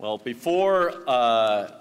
Well, 0.00 0.16
before 0.16 0.94
uh, 1.08 1.72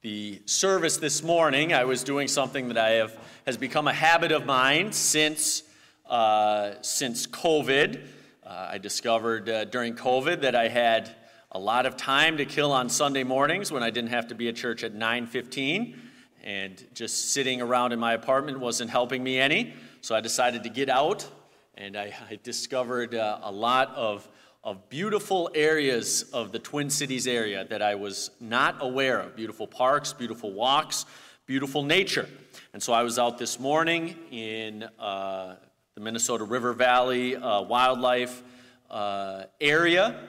the 0.00 0.40
service 0.46 0.96
this 0.96 1.22
morning, 1.22 1.74
I 1.74 1.84
was 1.84 2.02
doing 2.02 2.28
something 2.28 2.68
that 2.68 2.78
I 2.78 2.92
have 2.92 3.14
has 3.44 3.58
become 3.58 3.86
a 3.86 3.92
habit 3.92 4.32
of 4.32 4.46
mine 4.46 4.92
since 4.92 5.64
uh, 6.08 6.76
since 6.80 7.26
COVID. 7.26 8.06
Uh, 8.42 8.68
I 8.70 8.78
discovered 8.78 9.50
uh, 9.50 9.64
during 9.66 9.96
COVID 9.96 10.40
that 10.40 10.54
I 10.54 10.68
had 10.68 11.14
a 11.52 11.58
lot 11.58 11.84
of 11.84 11.98
time 11.98 12.38
to 12.38 12.46
kill 12.46 12.72
on 12.72 12.88
Sunday 12.88 13.22
mornings 13.22 13.70
when 13.70 13.82
I 13.82 13.90
didn't 13.90 14.08
have 14.08 14.28
to 14.28 14.34
be 14.34 14.48
at 14.48 14.56
church 14.56 14.82
at 14.82 14.94
9:15, 14.94 15.94
and 16.42 16.82
just 16.94 17.32
sitting 17.32 17.60
around 17.60 17.92
in 17.92 17.98
my 17.98 18.14
apartment 18.14 18.60
wasn't 18.60 18.88
helping 18.88 19.22
me 19.22 19.38
any. 19.38 19.74
So 20.00 20.14
I 20.14 20.22
decided 20.22 20.62
to 20.62 20.70
get 20.70 20.88
out, 20.88 21.28
and 21.74 21.98
I, 21.98 22.14
I 22.30 22.38
discovered 22.42 23.14
uh, 23.14 23.40
a 23.42 23.52
lot 23.52 23.94
of 23.94 24.26
of 24.68 24.90
beautiful 24.90 25.50
areas 25.54 26.24
of 26.34 26.52
the 26.52 26.58
Twin 26.58 26.90
Cities 26.90 27.26
area 27.26 27.64
that 27.70 27.80
I 27.80 27.94
was 27.94 28.32
not 28.38 28.76
aware 28.80 29.18
of 29.18 29.34
beautiful 29.34 29.66
parks, 29.66 30.12
beautiful 30.12 30.52
walks, 30.52 31.06
beautiful 31.46 31.82
nature. 31.82 32.28
And 32.74 32.82
so 32.82 32.92
I 32.92 33.02
was 33.02 33.18
out 33.18 33.38
this 33.38 33.58
morning 33.58 34.14
in 34.30 34.82
uh, 34.98 35.56
the 35.94 36.02
Minnesota 36.02 36.44
River 36.44 36.74
Valley 36.74 37.34
uh, 37.34 37.62
wildlife 37.62 38.42
uh, 38.90 39.44
area 39.58 40.20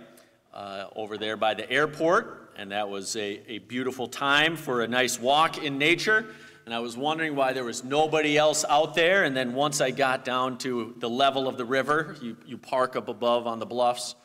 uh, 0.53 0.85
over 0.95 1.17
there 1.17 1.35
by 1.35 1.53
the 1.53 1.69
airport. 1.69 2.53
And 2.55 2.71
that 2.71 2.87
was 2.87 3.17
a, 3.17 3.41
a 3.51 3.57
beautiful 3.57 4.07
time 4.07 4.55
for 4.55 4.83
a 4.83 4.87
nice 4.87 5.19
walk 5.19 5.61
in 5.61 5.77
nature. 5.77 6.27
And 6.65 6.73
I 6.73 6.79
was 6.79 6.95
wondering 6.95 7.35
why 7.35 7.51
there 7.51 7.65
was 7.65 7.83
nobody 7.83 8.37
else 8.37 8.63
out 8.69 8.95
there. 8.95 9.25
And 9.25 9.35
then 9.35 9.53
once 9.53 9.81
I 9.81 9.91
got 9.91 10.23
down 10.23 10.57
to 10.59 10.95
the 10.99 11.09
level 11.09 11.49
of 11.49 11.57
the 11.57 11.65
river, 11.65 12.15
you, 12.21 12.37
you 12.45 12.57
park 12.57 12.95
up 12.95 13.09
above 13.09 13.45
on 13.45 13.59
the 13.59 13.65
bluffs. 13.65 14.15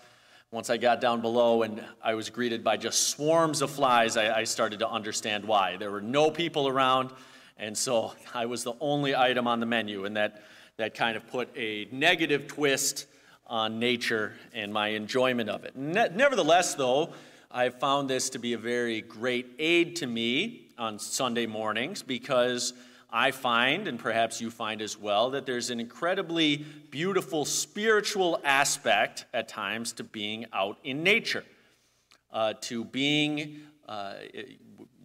Once 0.55 0.71
I 0.71 0.77
got 0.77 1.01
down 1.01 1.21
below 1.21 1.65
and 1.65 1.83
I 2.01 2.15
was 2.15 2.31
greeted 2.31 2.63
by 2.63 2.77
just 2.77 3.09
swarms 3.09 3.61
of 3.61 3.71
flies, 3.71 4.17
I, 4.17 4.39
I, 4.39 4.45
started 4.45 4.79
to 4.79 4.89
understand 4.89 5.45
why. 5.45 5.77
There 5.79 5.91
were 5.91 6.01
no 6.01 6.31
people 6.31 6.69
around, 6.69 7.11
and 7.59 7.77
so 7.77 8.13
I 8.35 8.47
was 8.47 8.63
the 8.63 8.75
only 8.79 9.17
item 9.17 9.49
on 9.49 9.59
the 9.59 9.67
menu, 9.67 10.05
and 10.05 10.17
that, 10.17 10.45
that 10.77 10.95
kind 10.95 11.17
of 11.17 11.27
put 11.27 11.49
a 11.57 11.89
negative 11.91 12.47
twist 12.47 13.07
on 13.49 13.81
nature 13.81 14.35
and 14.53 14.73
my 14.73 14.91
enjoyment 14.91 15.51
of 15.51 15.65
it. 15.65 15.75
Ne- 15.75 16.11
nevertheless, 16.15 16.77
though, 16.77 17.13
I 17.51 17.71
found 17.71 18.09
this 18.09 18.31
to 18.31 18.39
be 18.39 18.53
a 18.53 18.59
very 18.59 19.01
great 19.01 19.57
aid 19.59 19.97
to 19.97 20.07
me 20.07 20.69
on 20.79 21.01
Sunday 21.01 21.47
mornings 21.47 22.01
because 22.01 22.75
I 23.11 23.31
find, 23.31 23.87
and 23.87 23.99
perhaps 23.99 24.41
you 24.41 24.51
find 24.51 24.83
as 24.83 24.99
well, 24.99 25.31
that 25.31 25.47
there's 25.47 25.71
an 25.71 25.81
incredibly 25.81 26.65
beautiful 26.91 27.45
spiritual 27.45 28.41
aspect 28.45 29.27
at 29.33 29.49
times 29.49 29.93
to 29.95 30.05
being 30.05 30.47
out 30.53 30.79
in 30.85 31.03
nature, 31.03 31.45
uh, 32.33 32.55
to 32.63 32.85
being, 32.85 33.61
uh, 33.89 34.15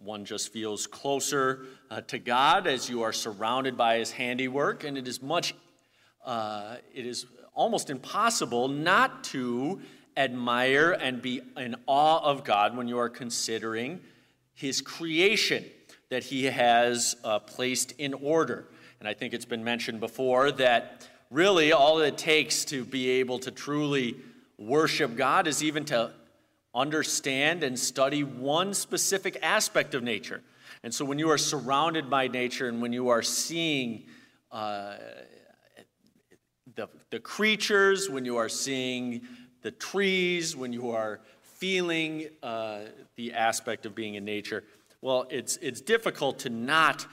one 0.02 0.24
just 0.24 0.52
feels 0.52 0.86
closer 0.86 1.66
uh, 1.90 2.00
to 2.02 2.18
God 2.18 2.66
as 2.66 2.88
you 2.88 3.02
are 3.02 3.12
surrounded 3.12 3.76
by 3.76 3.98
His 3.98 4.10
handiwork, 4.10 4.84
and 4.84 4.98
it 4.98 5.06
is 5.06 5.22
much, 5.22 5.54
uh, 6.24 6.76
it 6.94 7.06
is 7.06 7.26
almost 7.54 7.90
impossible 7.90 8.68
not 8.68 9.24
to 9.24 9.80
admire 10.16 10.92
and 10.92 11.22
be 11.22 11.40
in 11.56 11.76
awe 11.86 12.20
of 12.22 12.44
God 12.44 12.76
when 12.76 12.88
you 12.88 12.98
are 12.98 13.08
considering 13.08 14.00
His 14.54 14.80
creation 14.80 15.64
that 16.10 16.24
he 16.24 16.44
has 16.44 17.16
uh, 17.24 17.38
placed 17.38 17.92
in 17.92 18.12
order. 18.14 18.66
And 18.98 19.08
I 19.08 19.14
think 19.14 19.32
it's 19.32 19.44
been 19.44 19.64
mentioned 19.64 20.00
before 20.00 20.52
that 20.52 21.08
really 21.30 21.72
all 21.72 22.00
it 22.00 22.18
takes 22.18 22.64
to 22.66 22.84
be 22.84 23.08
able 23.10 23.38
to 23.38 23.50
truly 23.50 24.16
worship 24.58 25.16
God 25.16 25.46
is 25.46 25.62
even 25.62 25.84
to 25.86 26.12
understand 26.74 27.62
and 27.62 27.78
study 27.78 28.22
one 28.22 28.74
specific 28.74 29.38
aspect 29.42 29.94
of 29.94 30.02
nature. 30.02 30.42
And 30.82 30.94
so 30.94 31.04
when 31.04 31.18
you 31.18 31.30
are 31.30 31.38
surrounded 31.38 32.10
by 32.10 32.28
nature 32.28 32.68
and 32.68 32.82
when 32.82 32.92
you 32.92 33.08
are 33.08 33.22
seeing 33.22 34.04
uh, 34.52 34.96
the, 36.74 36.88
the 37.10 37.20
creatures, 37.20 38.08
when 38.08 38.24
you 38.24 38.36
are 38.36 38.48
seeing 38.48 39.22
the 39.62 39.70
trees, 39.70 40.56
when 40.56 40.72
you 40.72 40.90
are 40.90 41.20
feeling 41.42 42.28
uh, 42.42 42.80
the 43.16 43.32
aspect 43.32 43.86
of 43.86 43.94
being 43.94 44.14
in 44.14 44.24
nature, 44.24 44.64
well, 45.02 45.26
it's, 45.30 45.56
it's 45.58 45.80
difficult 45.80 46.40
to 46.40 46.50
not 46.50 47.06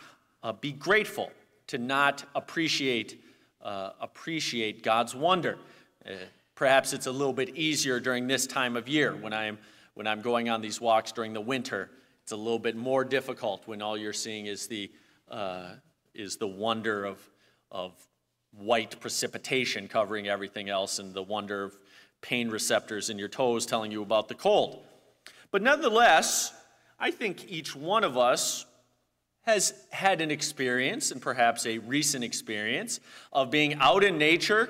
uh, 0.44 0.52
be 0.54 0.72
grateful, 0.72 1.32
to 1.68 1.78
not 1.78 2.24
appreciate, 2.36 3.24
uh, 3.62 3.92
appreciate 4.02 4.84
God's 4.84 5.16
wonder. 5.16 5.58
Uh, 6.06 6.14
perhaps 6.56 6.94
it's 6.94 7.08
a 7.08 7.12
little 7.12 7.34
bit 7.34 7.56
easier 7.56 8.00
during 8.00 8.28
this 8.28 8.46
time 8.46 8.76
of 8.76 8.90
year 8.90 9.16
when 9.16 9.34
I'm, 9.34 9.58
when 9.94 10.08
I'm 10.08 10.22
going 10.22 10.50
on 10.50 10.62
these 10.62 10.82
walks 10.82 11.12
during 11.12 11.34
the 11.34 11.42
winter. 11.42 11.90
It's 12.24 12.34
a 12.34 12.38
little 12.38 12.60
bit 12.60 12.76
more 12.76 13.06
difficult 13.06 13.68
when 13.68 13.82
all 13.82 13.98
you're 13.98 14.12
seeing 14.12 14.48
is 14.48 14.68
the, 14.68 14.92
uh, 15.32 15.70
is 16.14 16.36
the 16.38 16.48
wonder 16.48 17.06
of, 17.06 17.20
of 17.72 17.94
white 18.52 19.00
precipitation 19.00 19.88
covering 19.88 20.28
everything 20.28 20.70
else 20.70 21.00
and 21.00 21.14
the 21.14 21.24
wonder 21.24 21.64
of 21.64 21.78
pain 22.22 22.50
receptors 22.50 23.10
in 23.10 23.18
your 23.18 23.30
toes 23.30 23.66
telling 23.66 23.92
you 23.92 24.02
about 24.02 24.28
the 24.28 24.36
cold. 24.36 24.84
But 25.52 25.62
nonetheless, 25.62 26.54
I 27.00 27.12
think 27.12 27.50
each 27.50 27.76
one 27.76 28.04
of 28.04 28.18
us 28.18 28.66
has 29.42 29.74
had 29.92 30.20
an 30.20 30.30
experience, 30.30 31.12
and 31.12 31.22
perhaps 31.22 31.66
a 31.66 31.78
recent 31.78 32.24
experience, 32.24 33.00
of 33.32 33.50
being 33.50 33.76
out 33.76 34.04
in 34.04 34.18
nature 34.18 34.70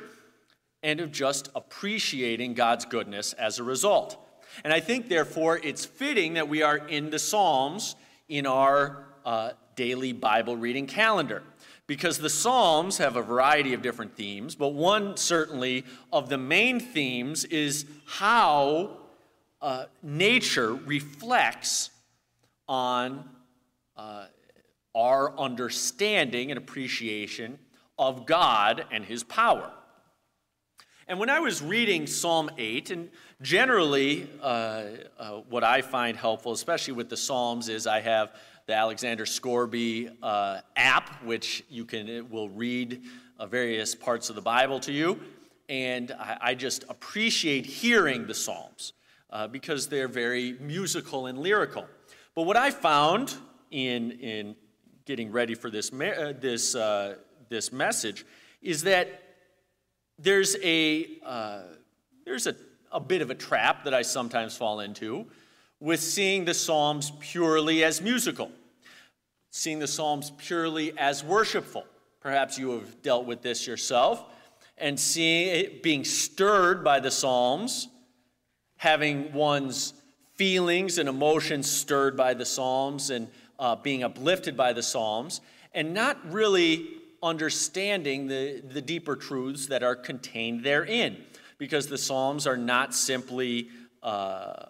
and 0.84 1.00
of 1.00 1.12
just 1.12 1.50
appreciating 1.56 2.54
God's 2.54 2.86
goodness 2.86 3.34
as 3.34 3.58
a 3.58 3.64
result. 3.64 4.18
And 4.64 4.72
I 4.72 4.80
think, 4.80 5.10
therefore, 5.10 5.60
it's 5.64 5.86
fitting 5.86 6.36
that 6.36 6.48
we 6.48 6.62
are 6.62 6.78
in 6.78 7.10
the 7.10 7.20
Psalms 7.20 7.96
in 8.30 8.46
our 8.46 9.06
uh, 9.26 9.52
daily 9.76 10.14
Bible 10.14 10.58
reading 10.58 10.86
calendar. 10.86 11.44
Because 11.88 12.18
the 12.18 12.30
Psalms 12.30 12.98
have 12.98 13.16
a 13.16 13.22
variety 13.22 13.74
of 13.74 13.82
different 13.82 14.16
themes, 14.16 14.56
but 14.56 14.74
one 14.74 15.16
certainly 15.16 15.86
of 16.12 16.28
the 16.30 16.38
main 16.38 16.80
themes 16.82 17.46
is 17.46 17.86
how 18.06 18.98
uh, 19.62 19.86
nature 20.04 20.74
reflects 20.74 21.92
on 22.68 23.28
uh, 23.96 24.26
our 24.96 25.38
understanding 25.38 26.52
and 26.52 26.58
appreciation 26.58 27.58
of 27.98 28.26
God 28.26 28.86
and 28.92 29.04
His 29.04 29.24
power. 29.24 29.72
And 31.10 31.20
when 31.20 31.30
I 31.30 31.40
was 31.40 31.62
reading 31.62 32.06
Psalm 32.06 32.50
8, 32.58 32.92
and 32.92 33.10
generally 33.42 34.30
uh, 34.42 34.84
uh, 35.18 35.32
what 35.50 35.64
I 35.64 35.82
find 35.82 36.18
helpful, 36.18 36.52
especially 36.52 36.96
with 36.96 37.10
the 37.10 37.16
Psalms, 37.16 37.70
is 37.70 37.88
I 37.88 38.02
have 38.02 38.34
the 38.66 38.74
Alexander 38.74 39.26
Scourby 39.26 40.10
uh, 40.22 40.60
app, 40.76 41.24
which 41.24 41.64
you 41.70 41.86
can 41.86 42.10
it 42.10 42.30
will 42.30 42.50
read 42.50 43.04
uh, 43.40 43.46
various 43.46 43.96
parts 43.96 44.30
of 44.30 44.36
the 44.36 44.42
Bible 44.42 44.82
to 44.82 44.92
you. 44.92 45.18
And 45.70 46.12
I, 46.12 46.38
I 46.42 46.56
just 46.56 46.84
appreciate 46.90 47.66
hearing 47.66 48.28
the 48.28 48.34
Psalms 48.34 48.92
uh, 49.30 49.48
because 49.48 49.88
they're 49.88 50.10
very 50.10 50.58
musical 50.60 51.28
and 51.28 51.40
lyrical. 51.40 51.86
But 52.38 52.44
what 52.44 52.56
I 52.56 52.70
found 52.70 53.34
in, 53.72 54.12
in 54.12 54.56
getting 55.06 55.32
ready 55.32 55.56
for 55.56 55.72
this, 55.72 55.92
uh, 55.92 56.34
this, 56.40 56.76
uh, 56.76 57.16
this 57.50 57.72
message 57.72 58.28
is 58.62 58.84
that 58.84 59.24
there's, 60.20 60.56
a, 60.62 61.18
uh, 61.26 61.62
there's 62.26 62.46
a, 62.46 62.56
a 62.92 63.00
bit 63.00 63.24
of 63.24 63.32
a 63.32 63.34
trap 63.34 63.86
that 63.86 63.96
I 63.96 64.04
sometimes 64.04 64.56
fall 64.56 64.82
into 64.82 65.26
with 65.80 66.00
seeing 66.00 66.46
the 66.46 66.54
Psalms 66.54 67.12
purely 67.20 67.84
as 67.84 68.04
musical, 68.04 68.52
seeing 69.50 69.80
the 69.80 69.88
Psalms 69.88 70.32
purely 70.38 70.96
as 70.96 71.24
worshipful. 71.24 71.86
Perhaps 72.20 72.60
you 72.60 72.70
have 72.74 73.02
dealt 73.02 73.26
with 73.26 73.42
this 73.42 73.66
yourself, 73.66 74.24
and 74.78 75.00
seeing 75.00 75.48
it 75.48 75.82
being 75.82 76.04
stirred 76.04 76.84
by 76.84 77.00
the 77.00 77.10
Psalms, 77.10 77.88
having 78.76 79.34
one's 79.34 79.96
feelings 80.38 80.98
and 80.98 81.10
emotions 81.10 81.70
stirred 81.70 82.16
by 82.16 82.34
the 82.34 82.46
Psalms 82.46 83.10
and 83.10 83.28
uh, 83.60 83.76
being 83.76 84.04
uplifted 84.04 84.56
by 84.56 84.72
the 84.72 84.84
Psalms, 84.84 85.42
and 85.74 85.94
not 85.94 86.18
really 86.32 86.88
understanding 87.24 88.28
the, 88.28 88.62
the 88.72 88.82
deeper 88.82 89.16
truths 89.16 89.66
that 89.68 89.84
are 89.84 89.96
contained 89.96 90.64
therein. 90.64 91.18
Because 91.58 91.88
the 91.88 91.98
Psalms 91.98 92.46
are 92.46 92.56
not 92.58 92.94
simply 92.94 93.70
uh, 94.04 94.06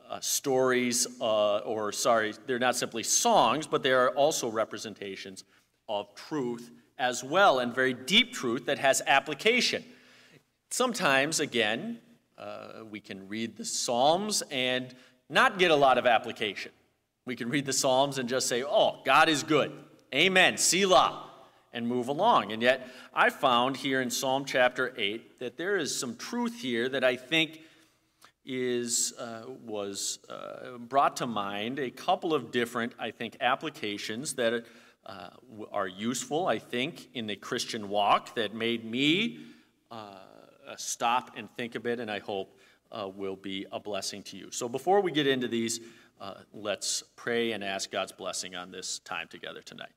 uh, 0.09 0.19
stories, 0.21 1.05
uh, 1.19 1.57
or 1.57 1.91
sorry, 1.91 2.33
they're 2.45 2.59
not 2.59 2.77
simply 2.77 3.03
songs, 3.03 3.67
but 3.67 3.83
they 3.83 3.91
are 3.91 4.11
also 4.11 4.49
representations 4.49 5.43
of 5.89 6.15
truth 6.15 6.71
as 6.97 7.23
well, 7.23 7.59
and 7.59 7.75
very 7.75 7.93
deep 7.93 8.33
truth 8.33 8.65
that 8.65 8.79
has 8.79 9.01
application. 9.05 9.83
Sometimes, 10.71 11.41
again, 11.41 11.99
uh, 12.37 12.83
we 12.89 12.99
can 12.99 13.27
read 13.27 13.57
the 13.57 13.65
Psalms 13.65 14.41
and 14.49 14.95
not 15.29 15.59
get 15.59 15.71
a 15.71 15.75
lot 15.75 15.97
of 15.97 16.05
application. 16.05 16.71
We 17.25 17.35
can 17.35 17.49
read 17.49 17.65
the 17.65 17.73
Psalms 17.73 18.17
and 18.17 18.29
just 18.29 18.47
say, 18.47 18.63
oh, 18.63 18.99
God 19.05 19.27
is 19.27 19.43
good. 19.43 19.71
Amen. 20.13 20.57
Selah. 20.57 21.23
And 21.73 21.87
move 21.87 22.07
along. 22.07 22.53
And 22.53 22.61
yet, 22.61 22.87
I 23.13 23.29
found 23.29 23.77
here 23.77 24.01
in 24.01 24.09
Psalm 24.09 24.45
chapter 24.45 24.93
8 24.97 25.39
that 25.39 25.57
there 25.57 25.77
is 25.77 25.97
some 25.97 26.15
truth 26.15 26.59
here 26.59 26.89
that 26.89 27.03
I 27.03 27.17
think 27.17 27.59
is, 28.45 29.13
uh, 29.19 29.43
was 29.65 30.19
uh, 30.29 30.77
brought 30.77 31.17
to 31.17 31.27
mind 31.27 31.77
a 31.77 31.91
couple 31.91 32.33
of 32.33 32.51
different, 32.51 32.93
I 32.97 33.11
think, 33.11 33.35
applications 33.41 34.33
that 34.35 34.65
uh, 35.05 35.29
are 35.71 35.87
useful, 35.87 36.47
I 36.47 36.57
think, 36.57 37.09
in 37.13 37.27
the 37.27 37.35
Christian 37.35 37.89
walk 37.89 38.35
that 38.35 38.55
made 38.55 38.85
me 38.85 39.39
uh, 39.91 40.15
stop 40.77 41.31
and 41.35 41.49
think 41.57 41.75
a 41.75 41.79
bit, 41.79 41.99
and 41.99 42.09
I 42.09 42.19
hope 42.19 42.56
uh, 42.91 43.09
will 43.13 43.35
be 43.35 43.65
a 43.71 43.79
blessing 43.79 44.23
to 44.23 44.37
you. 44.37 44.49
So 44.51 44.69
before 44.69 45.01
we 45.01 45.11
get 45.11 45.27
into 45.27 45.47
these, 45.47 45.79
uh, 46.19 46.35
let's 46.53 47.03
pray 47.15 47.51
and 47.51 47.63
ask 47.63 47.91
God's 47.91 48.11
blessing 48.11 48.55
on 48.55 48.71
this 48.71 48.99
time 48.99 49.27
together 49.27 49.61
tonight. 49.61 49.91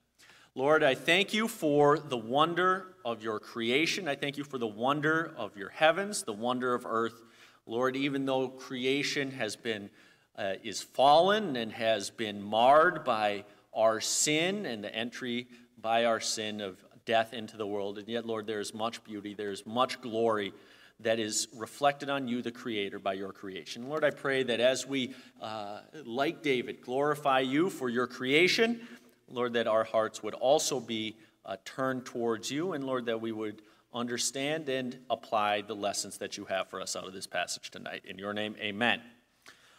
Lord, 0.55 0.83
I 0.83 0.97
thank 0.97 1.33
you 1.33 1.47
for 1.47 1.99
the 1.99 2.17
wonder 2.17 2.97
of 3.05 3.23
your 3.23 3.39
creation. 3.39 4.09
I 4.09 4.17
thank 4.17 4.37
you 4.37 4.45
for 4.45 4.59
the 4.59 4.67
wonder 4.67 5.33
of 5.37 5.57
your 5.57 5.69
heavens, 5.69 6.25
the 6.25 6.33
wonder 6.33 6.75
of 6.75 6.85
earth. 6.85 7.23
Lord, 7.67 7.95
even 7.95 8.27
though 8.27 8.49
creation 8.49 9.31
has 9.31 9.55
been 9.55 9.91
uh, 10.37 10.55
is 10.63 10.83
fallen 10.83 11.57
and 11.57 11.71
has 11.73 12.11
been 12.11 12.43
marred 12.43 13.05
by 13.05 13.45
our 13.75 14.01
sin 14.01 14.67
and 14.67 14.83
the 14.83 14.95
entry 14.95 15.49
by 15.81 16.05
our 16.05 16.21
sin 16.21 16.61
of 16.61 16.83
death 17.05 17.33
into 17.33 17.57
the 17.57 17.67
world, 17.67 17.99
and 17.99 18.09
yet, 18.09 18.27
Lord, 18.27 18.47
there 18.47 18.61
is 18.61 18.75
much 18.75 19.05
beauty, 19.05 19.35
there 19.35 19.51
is 19.51 19.65
much 19.67 20.01
glory 20.01 20.53
that 21.02 21.19
is 21.19 21.49
reflected 21.55 22.11
on 22.11 22.29
you, 22.29 22.43
the 22.43 22.50
Creator, 22.50 22.99
by 22.99 23.14
your 23.14 23.32
creation. 23.32 23.88
Lord, 23.88 24.05
I 24.05 24.11
pray 24.11 24.43
that 24.43 24.61
as 24.61 24.87
we, 24.87 25.14
uh, 25.41 25.81
like 26.05 26.43
David, 26.43 26.81
glorify 26.82 27.41
you 27.41 27.70
for 27.70 27.88
your 27.88 28.06
creation, 28.06 28.81
Lord, 29.29 29.55
that 29.55 29.67
our 29.67 29.85
hearts 29.85 30.23
would 30.23 30.35
also 30.35 30.81
be 30.81 31.17
uh, 31.44 31.56
turned 31.64 32.05
towards 32.05 32.50
you, 32.50 32.73
and 32.73 32.85
Lord, 32.85 33.06
that 33.06 33.20
we 33.20 33.32
would 33.32 33.62
understand 33.93 34.69
and 34.69 34.99
apply 35.08 35.62
the 35.62 35.75
lessons 35.75 36.19
that 36.19 36.37
you 36.37 36.44
have 36.44 36.69
for 36.69 36.81
us 36.81 36.94
out 36.94 37.06
of 37.06 37.12
this 37.12 37.26
passage 37.26 37.70
tonight. 37.70 38.03
In 38.05 38.19
your 38.19 38.32
name, 38.32 38.55
amen. 38.61 39.00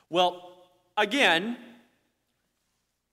Well, 0.10 0.58
again, 0.98 1.58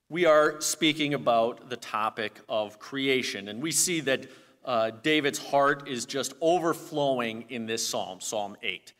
we 0.08 0.24
are 0.24 0.60
speaking 0.60 1.14
about 1.14 1.68
the 1.68 1.76
topic 1.76 2.40
of 2.48 2.78
creation, 2.78 3.48
and 3.48 3.62
we 3.62 3.70
see 3.70 4.00
that 4.00 4.26
uh, 4.68 4.90
David's 5.02 5.38
heart 5.38 5.88
is 5.88 6.04
just 6.04 6.34
overflowing 6.42 7.46
in 7.48 7.64
this 7.64 7.84
psalm, 7.84 8.20
Psalm 8.20 8.54
8. 8.62 8.92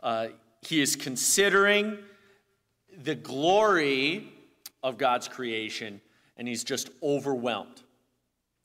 Uh, 0.00 0.28
he 0.62 0.80
is 0.80 0.94
considering 0.94 1.98
the 2.96 3.16
glory 3.16 4.32
of 4.84 4.98
God's 4.98 5.26
creation, 5.26 6.00
and 6.36 6.46
he's 6.46 6.62
just 6.62 6.90
overwhelmed. 7.02 7.82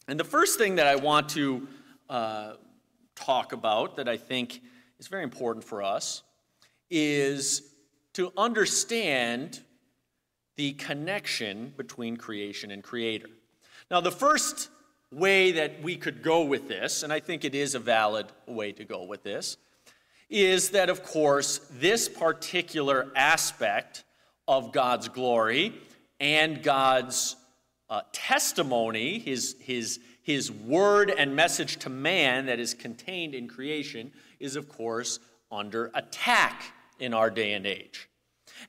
And 0.08 0.20
the 0.20 0.24
first 0.24 0.60
thing 0.60 0.76
that 0.76 0.86
I 0.86 0.98
want 0.98 1.30
to 1.30 1.68
uh, 2.08 2.54
talk 3.16 3.54
about 3.54 3.96
that 3.96 4.08
I 4.08 4.18
think 4.18 4.62
is 5.00 5.08
very 5.08 5.24
important 5.24 5.66
for 5.66 5.82
us 5.82 6.22
is 6.92 7.64
to 8.14 8.32
understand 8.38 9.62
the 10.58 10.74
connection 10.74 11.74
between 11.76 12.18
creation 12.18 12.70
and 12.70 12.84
creator. 12.84 13.30
Now, 13.90 14.00
the 14.00 14.12
first 14.12 14.70
way 15.12 15.52
that 15.52 15.82
we 15.82 15.96
could 15.96 16.24
go 16.24 16.44
with 16.44 16.68
this, 16.68 17.04
and 17.04 17.12
I 17.12 17.20
think 17.20 17.44
it 17.44 17.54
is 17.54 17.76
a 17.76 17.80
valid 17.80 18.28
way 18.48 18.72
to 18.74 18.86
go 18.86 19.04
with 19.04 19.24
this, 19.24 19.58
is 20.30 20.70
that, 20.70 20.90
of 20.90 21.04
course, 21.04 21.60
this 21.72 22.08
particular 22.08 23.12
aspect 23.16 24.04
of 24.48 24.72
God's 24.72 25.10
glory 25.10 25.74
and 26.20 26.64
God's 26.64 27.36
uh, 27.90 28.02
testimony, 28.14 29.20
his, 29.20 29.56
his 29.60 30.00
his 30.22 30.52
word 30.52 31.10
and 31.10 31.36
message 31.36 31.78
to 31.78 31.90
man 31.90 32.46
that 32.46 32.60
is 32.60 32.74
contained 32.74 33.34
in 33.34 33.48
creation 33.48 34.12
is, 34.40 34.56
of 34.56 34.70
course, 34.70 35.20
under 35.52 35.92
attack 35.94 36.64
in 37.00 37.14
our 37.14 37.30
day 37.30 37.54
and 37.54 37.66
age. 37.66 38.08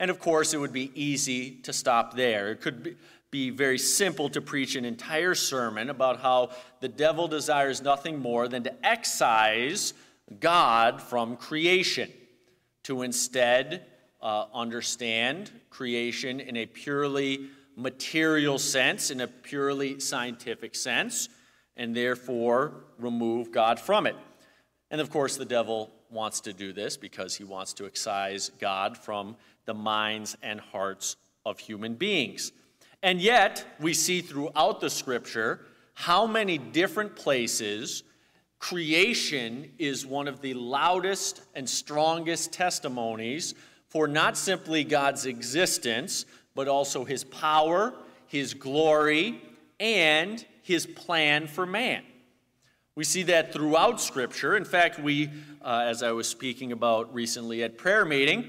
And 0.01 0.11
of 0.11 0.19
course, 0.19 0.55
it 0.55 0.59
would 0.59 0.73
be 0.73 0.91
easy 0.95 1.51
to 1.63 1.73
stop 1.73 2.17
there. 2.17 2.53
It 2.53 2.61
could 2.63 2.83
be 2.83 2.97
very 3.33 3.79
simple 3.79 4.29
to 4.29 4.43
preach 4.43 4.77
an 4.77 4.85
entire 4.85 5.35
sermon 5.35 5.89
about 5.89 6.21
how 6.21 6.51
the 6.81 6.89
devil 6.89 7.29
desires 7.29 7.81
nothing 7.81 8.19
more 8.19 8.47
than 8.47 8.63
to 8.65 8.87
excise 8.87 9.95
God 10.39 11.01
from 11.01 11.37
creation, 11.37 12.11
to 12.85 13.03
instead 13.03 13.87
uh, 14.21 14.45
understand 14.53 15.51
creation 15.71 16.41
in 16.41 16.57
a 16.57 16.67
purely 16.67 17.49
material 17.75 18.59
sense, 18.59 19.11
in 19.11 19.23
a 19.23 19.27
purely 19.27 19.99
scientific 19.99 20.75
sense, 20.75 21.31
and 21.77 21.97
therefore 21.97 22.85
remove 22.99 23.51
God 23.51 23.81
from 23.81 24.07
it. 24.07 24.17
And 24.91 25.01
of 25.01 25.11
course, 25.11 25.39
the 25.39 25.47
devil 25.47 25.91
wants 26.11 26.41
to 26.41 26.53
do 26.53 26.75
this 26.75 26.99
because 26.99 27.35
he 27.35 27.45
wants 27.45 27.73
to 27.75 27.87
excise 27.87 28.51
God 28.61 28.99
from 28.99 29.37
the 29.65 29.73
minds 29.73 30.37
and 30.43 30.61
hearts 30.61 31.17
of 31.47 31.59
human 31.59 31.95
beings. 31.95 32.53
And 33.03 33.21
yet, 33.21 33.65
we 33.81 33.95
see 33.95 34.21
throughout 34.21 34.81
the 34.81 34.91
scripture 34.91 35.61
how 35.95 36.27
many 36.27 36.59
different 36.59 37.17
places 37.17 38.05
creation 38.59 39.73
is 39.79 40.07
one 40.07 40.29
of 40.29 40.41
the 40.41 40.55
loudest 40.55 41.43
and 41.55 41.69
strongest 41.69 42.53
testimonies 42.53 43.55
for 43.89 44.07
not 44.07 44.37
simply 44.37 44.85
God's 44.85 45.27
existence, 45.27 46.25
but 46.55 46.69
also 46.69 47.05
his 47.05 47.25
power, 47.25 47.93
his 48.29 48.55
glory, 48.55 49.43
and 49.81 50.47
his 50.63 50.87
plan 50.87 51.49
for 51.49 51.67
man. 51.67 52.05
We 52.95 53.05
see 53.05 53.25
that 53.25 53.53
throughout 53.53 54.01
Scripture. 54.01 54.57
In 54.57 54.65
fact, 54.65 55.01
we, 55.01 55.29
uh, 55.61 55.85
as 55.87 56.03
I 56.03 56.13
was 56.13 56.29
speaking 56.29 56.73
about 56.73 57.13
recently 57.13 57.63
at 57.65 57.77
prayer 57.77 58.05
meeting, 58.05 58.49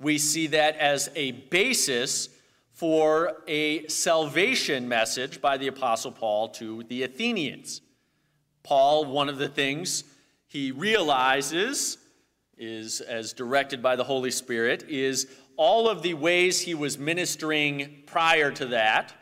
we 0.00 0.18
see 0.18 0.46
that 0.48 0.76
as 0.76 1.10
a 1.14 1.32
basis 1.32 2.28
for 2.72 3.42
a 3.46 3.86
salvation 3.86 4.88
message 4.88 5.40
by 5.40 5.56
the 5.58 5.68
Apostle 5.68 6.10
Paul 6.10 6.48
to 6.48 6.82
the 6.84 7.02
Athenians. 7.02 7.82
Paul, 8.62 9.04
one 9.04 9.28
of 9.28 9.38
the 9.38 9.48
things 9.48 10.04
he 10.48 10.72
realizes 10.72 11.98
is, 12.56 13.00
as 13.00 13.32
directed 13.32 13.82
by 13.82 13.96
the 13.96 14.04
Holy 14.04 14.30
Spirit, 14.30 14.84
is 14.88 15.26
all 15.56 15.88
of 15.88 16.02
the 16.02 16.14
ways 16.14 16.60
he 16.60 16.74
was 16.74 16.98
ministering 16.98 18.02
prior 18.06 18.50
to 18.52 18.66
that 18.66 19.14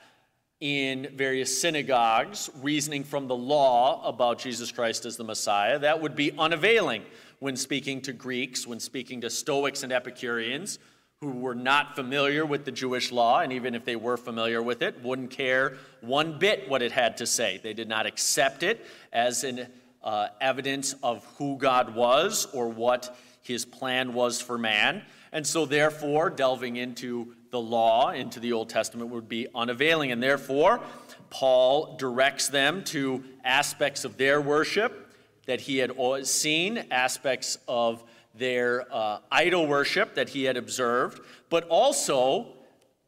in 0.60 1.08
various 1.14 1.60
synagogues 1.60 2.50
reasoning 2.62 3.02
from 3.02 3.26
the 3.26 3.36
law 3.36 4.06
about 4.06 4.38
Jesus 4.38 4.70
Christ 4.70 5.06
as 5.06 5.16
the 5.16 5.24
Messiah. 5.24 5.78
That 5.78 6.00
would 6.02 6.14
be 6.14 6.32
unavailing 6.38 7.02
when 7.38 7.56
speaking 7.56 8.02
to 8.02 8.12
Greeks, 8.12 8.66
when 8.66 8.78
speaking 8.78 9.22
to 9.22 9.30
Stoics 9.30 9.82
and 9.82 9.92
Epicureans 9.92 10.78
who 11.20 11.32
were 11.32 11.54
not 11.54 11.94
familiar 11.94 12.46
with 12.46 12.64
the 12.64 12.72
Jewish 12.72 13.12
law, 13.12 13.40
and 13.40 13.52
even 13.52 13.74
if 13.74 13.84
they 13.84 13.94
were 13.94 14.16
familiar 14.16 14.62
with 14.62 14.80
it, 14.80 15.02
wouldn't 15.02 15.30
care 15.30 15.76
one 16.00 16.38
bit 16.38 16.66
what 16.66 16.80
it 16.80 16.92
had 16.92 17.18
to 17.18 17.26
say. 17.26 17.60
They 17.62 17.74
did 17.74 17.90
not 17.90 18.06
accept 18.06 18.62
it 18.62 18.86
as 19.12 19.44
an 19.44 19.66
uh, 20.02 20.28
evidence 20.40 20.94
of 21.02 21.22
who 21.36 21.58
God 21.58 21.94
was 21.94 22.46
or 22.54 22.70
what 22.70 23.14
his 23.42 23.66
plan 23.66 24.14
was 24.14 24.40
for 24.40 24.56
man. 24.56 25.02
And 25.30 25.46
so, 25.46 25.66
therefore, 25.66 26.30
delving 26.30 26.76
into 26.76 27.34
the 27.50 27.60
law 27.60 28.12
into 28.12 28.40
the 28.40 28.54
Old 28.54 28.70
Testament 28.70 29.10
would 29.10 29.28
be 29.28 29.46
unavailing. 29.54 30.12
And 30.12 30.22
therefore, 30.22 30.80
Paul 31.28 31.96
directs 31.98 32.48
them 32.48 32.82
to 32.84 33.22
aspects 33.44 34.06
of 34.06 34.16
their 34.16 34.40
worship 34.40 35.12
that 35.44 35.60
he 35.60 35.76
had 35.76 35.92
seen, 36.26 36.86
aspects 36.90 37.58
of 37.68 38.02
their 38.40 38.86
uh, 38.90 39.18
idol 39.30 39.66
worship 39.66 40.14
that 40.14 40.30
he 40.30 40.44
had 40.44 40.56
observed, 40.56 41.20
but 41.50 41.68
also 41.68 42.48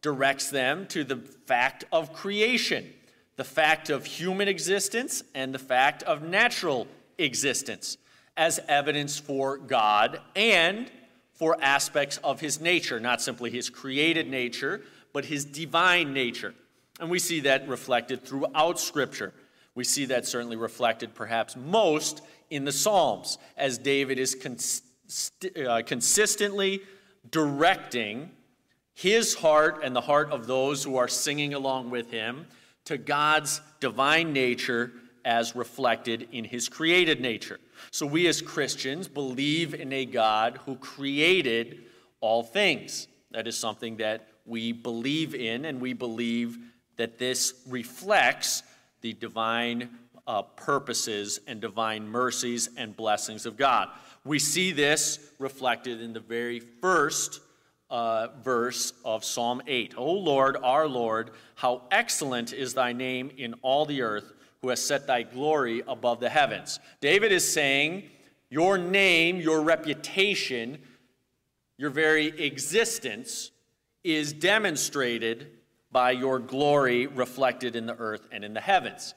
directs 0.03 0.51
them 0.51 0.87
to 0.89 1.03
the 1.03 1.17
fact 1.17 1.85
of 1.91 2.13
creation, 2.13 2.93
the 3.37 3.45
fact 3.45 3.89
of 3.89 4.05
human 4.05 4.47
existence, 4.47 5.25
and 5.35 5.55
the 5.55 5.59
fact 5.59 6.03
of 6.03 6.23
natural 6.23 6.87
existence 7.17 7.97
as 8.37 8.61
evidence 8.69 9.19
for 9.19 9.57
God 9.57 10.21
and 10.37 10.91
for 11.33 11.57
aspects 11.63 12.19
of 12.19 12.41
his 12.41 12.61
nature, 12.61 13.01
not 13.01 13.23
simply 13.23 13.51
his 13.51 13.71
created 13.71 14.29
nature, 14.29 14.83
but 15.13 15.25
his 15.25 15.45
divine 15.45 16.13
nature. 16.13 16.55
And 17.01 17.11
we 17.11 17.19
see 17.19 17.41
that 17.41 17.67
reflected 17.69 18.23
throughout 18.23 18.79
Scripture. 18.79 19.33
We 19.75 19.85
see 19.85 20.05
that 20.07 20.27
certainly 20.27 20.57
reflected 20.57 21.15
perhaps 21.15 21.57
most 21.57 22.21
in 22.51 22.65
the 22.67 22.73
Psalms, 22.73 23.39
as 23.57 23.79
David 23.79 24.19
is 24.19 24.35
cons- 25.13 25.31
uh, 25.67 25.83
consistently 25.85 26.81
directing 27.31 28.31
his 28.95 29.35
heart 29.35 29.81
and 29.83 29.95
the 29.95 30.01
heart 30.01 30.31
of 30.31 30.47
those 30.47 30.85
who 30.85 30.97
are 30.97 31.09
singing 31.09 31.55
along 31.55 31.91
with 31.91 32.11
him 32.11 32.47
to 32.85 32.99
God's 32.99 33.61
divine 33.81 34.33
nature 34.33 34.93
as 35.25 35.55
reflected 35.55 36.29
in 36.33 36.45
his 36.45 36.69
created 36.69 37.21
nature. 37.21 37.61
So 37.91 38.07
we 38.07 38.27
as 38.27 38.43
Christians 38.43 39.09
believe 39.09 39.73
in 39.75 39.93
a 39.93 40.05
God 40.05 40.59
who 40.67 40.77
created 40.77 41.85
all 42.21 42.43
things. 42.43 43.07
That 43.31 43.47
is 43.47 43.57
something 43.57 43.97
that 43.99 44.29
we 44.45 44.73
believe 44.73 45.35
in, 45.35 45.65
and 45.65 45.81
we 45.81 45.93
believe 45.93 46.59
that 46.97 47.19
this 47.19 47.55
reflects 47.69 48.63
the 49.01 49.13
divine 49.13 49.91
uh, 50.27 50.43
purposes 50.43 51.41
and 51.47 51.61
divine 51.61 52.07
mercies 52.07 52.69
and 52.77 52.97
blessings 52.97 53.47
of 53.47 53.57
God. 53.57 53.89
We 54.25 54.39
see 54.39 54.73
this 54.73 55.19
reflected 55.39 56.01
in 56.01 56.13
the 56.13 56.21
very 56.21 56.61
first 56.61 57.41
uh, 57.91 58.29
verse 58.43 58.93
of 59.05 59.25
Psalm 59.25 59.63
8. 59.67 59.95
O 59.97 60.13
Lord, 60.13 60.57
our 60.63 60.87
Lord, 60.87 61.33
how 61.57 61.83
excellent 61.91 62.53
is 62.53 62.73
thy 62.73 62.93
name 62.93 63.33
in 63.37 63.55
all 63.63 63.85
the 63.85 64.03
earth, 64.03 64.33
who 64.63 64.69
has 64.69 64.81
set 64.81 65.07
thy 65.07 65.23
glory 65.23 65.83
above 65.89 66.21
the 66.21 66.29
heavens. 66.29 66.79
David 67.01 67.33
is 67.33 67.53
saying, 67.53 68.05
Your 68.49 68.79
name, 68.79 69.41
your 69.41 69.61
reputation, 69.61 70.79
your 71.77 71.91
very 71.91 72.27
existence 72.41 73.51
is 74.05 74.33
demonstrated 74.33 75.51
by 75.91 76.13
your 76.13 76.39
glory 76.39 77.07
reflected 77.09 77.77
in 77.77 77.87
the 77.87 77.97
earth 77.97 78.29
and 78.31 78.45
in 78.45 78.55
the 78.55 78.61
heavens. 78.61 79.15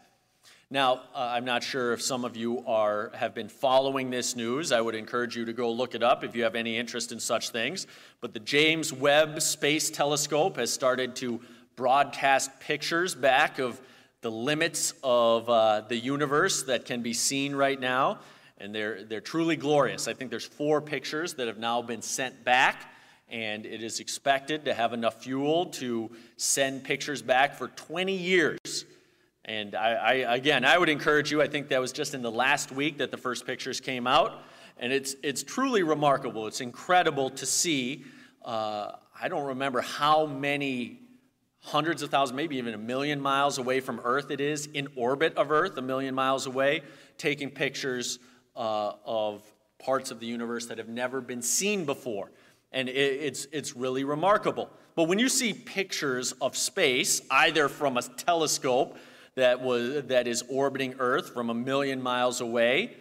Now, 0.71 1.03
uh, 1.13 1.31
I'm 1.33 1.45
not 1.45 1.63
sure 1.63 1.93
if 1.93 2.01
some 2.01 2.25
of 2.25 2.35
you 2.35 2.63
are 2.65 3.11
have 3.13 3.35
been 3.35 3.49
following 3.49 4.09
this 4.09 4.35
news. 4.35 4.71
I 4.71 4.81
would 4.81 4.95
encourage 4.95 5.37
you 5.37 5.45
to 5.45 5.53
go 5.53 5.71
look 5.71 5.93
it 5.93 6.01
up 6.01 6.23
if 6.23 6.35
you 6.35 6.41
have 6.43 6.55
any 6.55 6.75
interest 6.75 7.11
in 7.11 7.19
such 7.19 7.51
things. 7.51 7.85
But 8.19 8.33
the 8.33 8.39
James 8.39 8.91
Webb 8.91 9.43
Space 9.43 9.91
Telescope 9.91 10.57
has 10.57 10.73
started 10.73 11.15
to 11.17 11.39
broadcast 11.75 12.59
pictures 12.59 13.13
back 13.13 13.59
of 13.59 13.79
the 14.21 14.31
limits 14.31 14.95
of 15.03 15.47
uh, 15.47 15.81
the 15.81 15.97
universe 15.97 16.63
that 16.63 16.85
can 16.85 17.03
be 17.03 17.13
seen 17.13 17.53
right 17.53 17.79
now, 17.79 18.17
and 18.57 18.73
they're 18.73 19.03
they're 19.03 19.21
truly 19.21 19.57
glorious. 19.57 20.07
I 20.07 20.13
think 20.13 20.31
there's 20.31 20.47
four 20.47 20.81
pictures 20.81 21.35
that 21.35 21.45
have 21.45 21.59
now 21.59 21.83
been 21.83 22.01
sent 22.01 22.43
back. 22.43 22.91
And 23.27 23.65
it 23.65 23.81
is 23.81 23.99
expected 23.99 24.65
to 24.65 24.73
have 24.75 24.93
enough 24.93 25.23
fuel 25.23 25.65
to 25.65 26.11
send 26.37 26.83
pictures 26.83 27.23
back 27.23 27.55
for 27.55 27.69
20 27.69 28.15
years 28.15 28.85
and 29.45 29.75
I, 29.75 29.93
I, 29.93 30.35
again, 30.35 30.65
I 30.65 30.77
would 30.77 30.89
encourage 30.89 31.31
you, 31.31 31.41
I 31.41 31.47
think 31.47 31.69
that 31.69 31.79
was 31.79 31.91
just 31.91 32.15
in 32.15 32.23
the 32.23 32.31
last 32.31 32.71
week 32.71 32.97
that 32.97 33.11
the 33.11 33.17
first 33.17 33.45
pictures 33.45 33.79
came 33.79 34.07
out. 34.07 34.41
And 34.77 34.91
it's, 34.91 35.15
it's 35.23 35.43
truly 35.43 35.83
remarkable. 35.83 36.47
It's 36.47 36.61
incredible 36.61 37.29
to 37.29 37.45
see. 37.45 38.03
Uh, 38.43 38.93
I 39.19 39.27
don't 39.29 39.45
remember 39.45 39.81
how 39.81 40.25
many 40.25 40.99
hundreds 41.61 42.01
of 42.01 42.09
thousands, 42.09 42.35
maybe 42.35 42.57
even 42.57 42.73
a 42.73 42.77
million 42.77 43.21
miles 43.21 43.57
away 43.57 43.79
from 43.79 44.01
Earth 44.03 44.31
it 44.31 44.41
is, 44.41 44.65
in 44.67 44.87
orbit 44.95 45.35
of 45.35 45.51
Earth, 45.51 45.77
a 45.77 45.81
million 45.81 46.13
miles 46.13 46.45
away, 46.45 46.81
taking 47.17 47.49
pictures 47.49 48.19
uh, 48.55 48.93
of 49.05 49.43
parts 49.79 50.11
of 50.11 50.19
the 50.19 50.25
universe 50.25 50.65
that 50.65 50.77
have 50.77 50.89
never 50.89 51.21
been 51.21 51.41
seen 51.41 51.85
before. 51.85 52.31
And 52.71 52.89
it, 52.89 52.93
it's, 52.93 53.47
it's 53.51 53.75
really 53.75 54.03
remarkable. 54.03 54.69
But 54.95 55.03
when 55.03 55.19
you 55.19 55.29
see 55.29 55.53
pictures 55.53 56.33
of 56.33 56.57
space, 56.57 57.21
either 57.29 57.69
from 57.69 57.97
a 57.97 58.01
telescope, 58.01 58.97
that, 59.35 59.61
was, 59.61 60.03
that 60.05 60.27
is 60.27 60.43
orbiting 60.49 60.95
Earth 60.99 61.33
from 61.33 61.49
a 61.49 61.53
million 61.53 62.01
miles 62.01 62.41
away, 62.41 62.95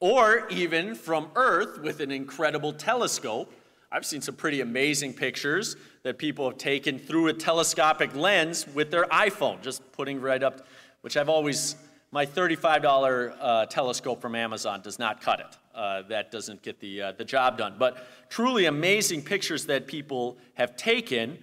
or 0.00 0.48
even 0.48 0.94
from 0.94 1.28
Earth 1.34 1.80
with 1.80 2.00
an 2.00 2.10
incredible 2.10 2.72
telescope. 2.72 3.52
I've 3.92 4.06
seen 4.06 4.20
some 4.20 4.36
pretty 4.36 4.60
amazing 4.60 5.14
pictures 5.14 5.76
that 6.04 6.16
people 6.16 6.48
have 6.48 6.58
taken 6.58 6.98
through 6.98 7.26
a 7.26 7.32
telescopic 7.32 8.14
lens 8.14 8.66
with 8.72 8.90
their 8.90 9.04
iPhone, 9.06 9.60
just 9.62 9.82
putting 9.92 10.20
right 10.20 10.42
up, 10.42 10.66
which 11.00 11.16
I've 11.16 11.28
always, 11.28 11.74
my 12.12 12.24
$35 12.24 13.34
uh, 13.40 13.66
telescope 13.66 14.22
from 14.22 14.36
Amazon 14.36 14.80
does 14.80 14.98
not 14.98 15.20
cut 15.20 15.40
it. 15.40 15.56
Uh, 15.74 16.02
that 16.02 16.30
doesn't 16.30 16.62
get 16.62 16.80
the, 16.80 17.02
uh, 17.02 17.12
the 17.12 17.24
job 17.24 17.58
done. 17.58 17.74
But 17.78 18.06
truly 18.30 18.66
amazing 18.66 19.22
pictures 19.22 19.66
that 19.66 19.86
people 19.86 20.38
have 20.54 20.76
taken. 20.76 21.38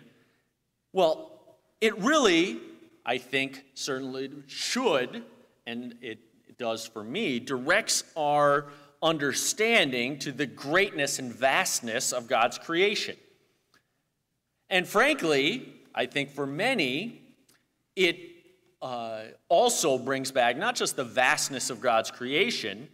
Well, 0.93 1.31
it 1.81 1.97
really 1.99 2.59
I 3.07 3.17
think 3.17 3.63
certainly 3.73 4.29
should, 4.47 5.23
and 5.65 5.95
it 6.01 6.19
does 6.57 6.85
for 6.85 7.05
me, 7.05 7.39
directs 7.39 8.03
our 8.17 8.67
understanding 9.01 10.19
to 10.19 10.33
the 10.33 10.45
greatness 10.45 11.17
and 11.17 11.33
vastness 11.33 12.11
of 12.11 12.27
God's 12.27 12.57
creation. 12.57 13.15
And 14.69 14.85
frankly, 14.85 15.73
I 15.95 16.05
think 16.05 16.31
for 16.31 16.45
many, 16.45 17.21
it 17.95 18.17
uh, 18.81 19.21
also 19.47 19.97
brings 19.97 20.31
back 20.31 20.57
not 20.57 20.75
just 20.75 20.97
the 20.97 21.05
vastness 21.05 21.69
of 21.69 21.79
God's 21.79 22.11
creation, 22.11 22.89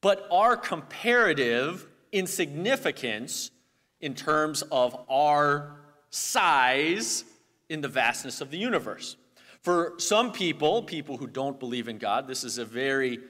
but 0.00 0.26
our 0.32 0.56
comparative 0.56 1.86
insignificance 2.10 3.52
in 4.00 4.14
terms 4.14 4.62
of 4.72 4.96
our 5.08 5.76
size 6.10 7.24
in 7.72 7.80
the 7.80 7.88
vastness 7.88 8.42
of 8.42 8.50
the 8.50 8.58
universe. 8.58 9.16
For 9.62 9.94
some 9.96 10.30
people, 10.30 10.82
people 10.82 11.16
who 11.16 11.26
don't 11.26 11.58
believe 11.58 11.88
in 11.88 11.96
God, 11.96 12.28
this 12.28 12.44
is 12.44 12.58
a 12.58 12.64
very 12.64 13.20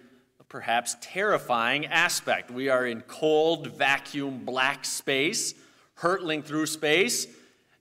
perhaps 0.48 0.96
terrifying 1.00 1.86
aspect. 1.86 2.50
We 2.50 2.68
are 2.68 2.84
in 2.84 3.02
cold, 3.02 3.68
vacuum, 3.68 4.44
black 4.44 4.84
space, 4.84 5.54
hurtling 5.94 6.42
through 6.42 6.66
space, 6.66 7.28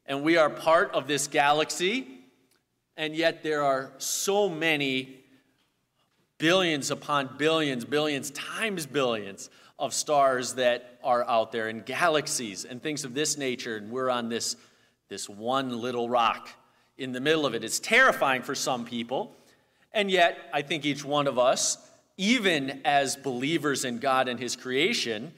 and 0.06 0.22
we 0.24 0.38
are 0.38 0.50
part 0.50 0.92
of 0.92 1.08
this 1.08 1.28
galaxy, 1.28 2.08
and 2.96 3.16
yet 3.16 3.42
there 3.42 3.64
are 3.64 3.92
so 3.98 4.48
many 4.48 5.18
billions 6.38 6.92
upon 6.92 7.38
billions, 7.38 7.86
billions 7.86 8.30
times 8.32 8.86
billions 8.86 9.50
of 9.80 9.94
stars 9.94 10.54
that 10.54 11.00
are 11.04 11.28
out 11.28 11.52
there 11.52 11.70
and 11.70 11.86
galaxies 11.86 12.66
and 12.66 12.84
things 12.84 13.04
of 13.04 13.16
this 13.16 13.38
nature, 13.38 13.78
and 13.78 13.90
we're 13.90 14.12
on 14.12 14.30
this 14.30 14.56
this 15.12 15.28
one 15.28 15.82
little 15.82 16.08
rock 16.08 16.48
in 16.98 17.12
the 17.12 17.20
middle 17.20 17.46
of 17.46 17.54
it. 17.54 17.66
It's 17.66 17.82
terrifying 17.82 18.44
for 18.44 18.56
some 18.56 18.86
people, 18.86 19.36
and 19.92 20.10
yet 20.10 20.38
I 20.54 20.62
think 20.62 20.86
each 20.86 21.04
one 21.04 21.28
of 21.28 21.38
us, 21.38 21.78
even 22.16 22.80
as 22.86 23.18
believers 23.18 23.84
in 23.84 24.00
God 24.00 24.30
and 24.30 24.40
His 24.40 24.56
creation, 24.56 25.34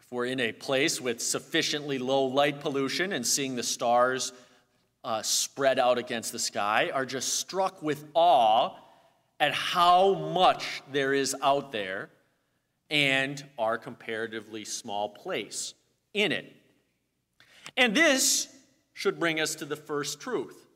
if 0.00 0.10
we're 0.10 0.24
in 0.24 0.40
a 0.40 0.52
place 0.52 1.02
with 1.02 1.20
sufficiently 1.20 1.98
low 1.98 2.24
light 2.24 2.60
pollution 2.60 3.12
and 3.12 3.26
seeing 3.26 3.56
the 3.56 3.62
stars 3.62 4.32
uh, 5.04 5.20
spread 5.20 5.78
out 5.78 5.98
against 5.98 6.32
the 6.32 6.38
sky, 6.38 6.90
are 6.94 7.04
just 7.04 7.34
struck 7.34 7.82
with 7.82 8.06
awe 8.14 8.74
at 9.38 9.52
how 9.52 10.14
much 10.14 10.82
there 10.90 11.12
is 11.12 11.36
out 11.42 11.72
there 11.72 12.08
and 12.88 13.44
our 13.58 13.76
comparatively 13.76 14.64
small 14.64 15.10
place 15.10 15.74
in 16.14 16.32
it. 16.32 16.56
And 17.76 17.94
this 17.94 18.48
should 18.98 19.20
bring 19.20 19.38
us 19.38 19.54
to 19.54 19.64
the 19.64 19.76
first 19.76 20.20
truth. 20.20 20.66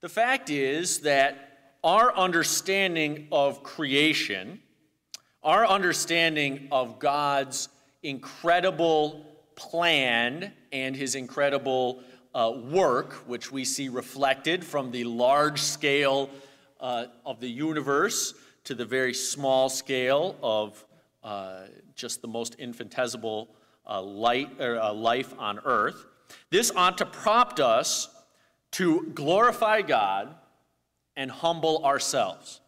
The 0.00 0.08
fact 0.08 0.50
is 0.50 1.02
that 1.02 1.76
our 1.84 2.12
understanding 2.16 3.28
of 3.30 3.62
creation, 3.62 4.58
our 5.44 5.64
understanding 5.64 6.66
of 6.72 6.98
God's 6.98 7.68
incredible 8.02 9.24
plan 9.54 10.52
and 10.72 10.96
his 10.96 11.14
incredible 11.14 12.02
uh, 12.34 12.54
work, 12.72 13.12
which 13.28 13.52
we 13.52 13.64
see 13.64 13.88
reflected 13.88 14.64
from 14.64 14.90
the 14.90 15.04
large 15.04 15.60
scale 15.60 16.30
uh, 16.80 17.04
of 17.24 17.38
the 17.38 17.48
universe 17.48 18.34
to 18.64 18.74
the 18.74 18.84
very 18.84 19.14
small 19.14 19.68
scale 19.68 20.34
of 20.42 20.84
uh, 21.22 21.66
just 21.94 22.20
the 22.20 22.26
most 22.26 22.56
infinitesimal 22.56 23.48
uh, 23.88 24.02
light, 24.02 24.60
uh, 24.60 24.92
life 24.92 25.32
on 25.38 25.60
earth. 25.64 26.04
This 26.50 26.70
ought 26.74 26.98
to 26.98 27.06
prompt 27.06 27.60
us 27.60 28.08
to 28.72 29.10
glorify 29.14 29.82
God 29.82 30.34
and 31.16 31.30
humble 31.30 31.84
ourselves. 31.84 32.60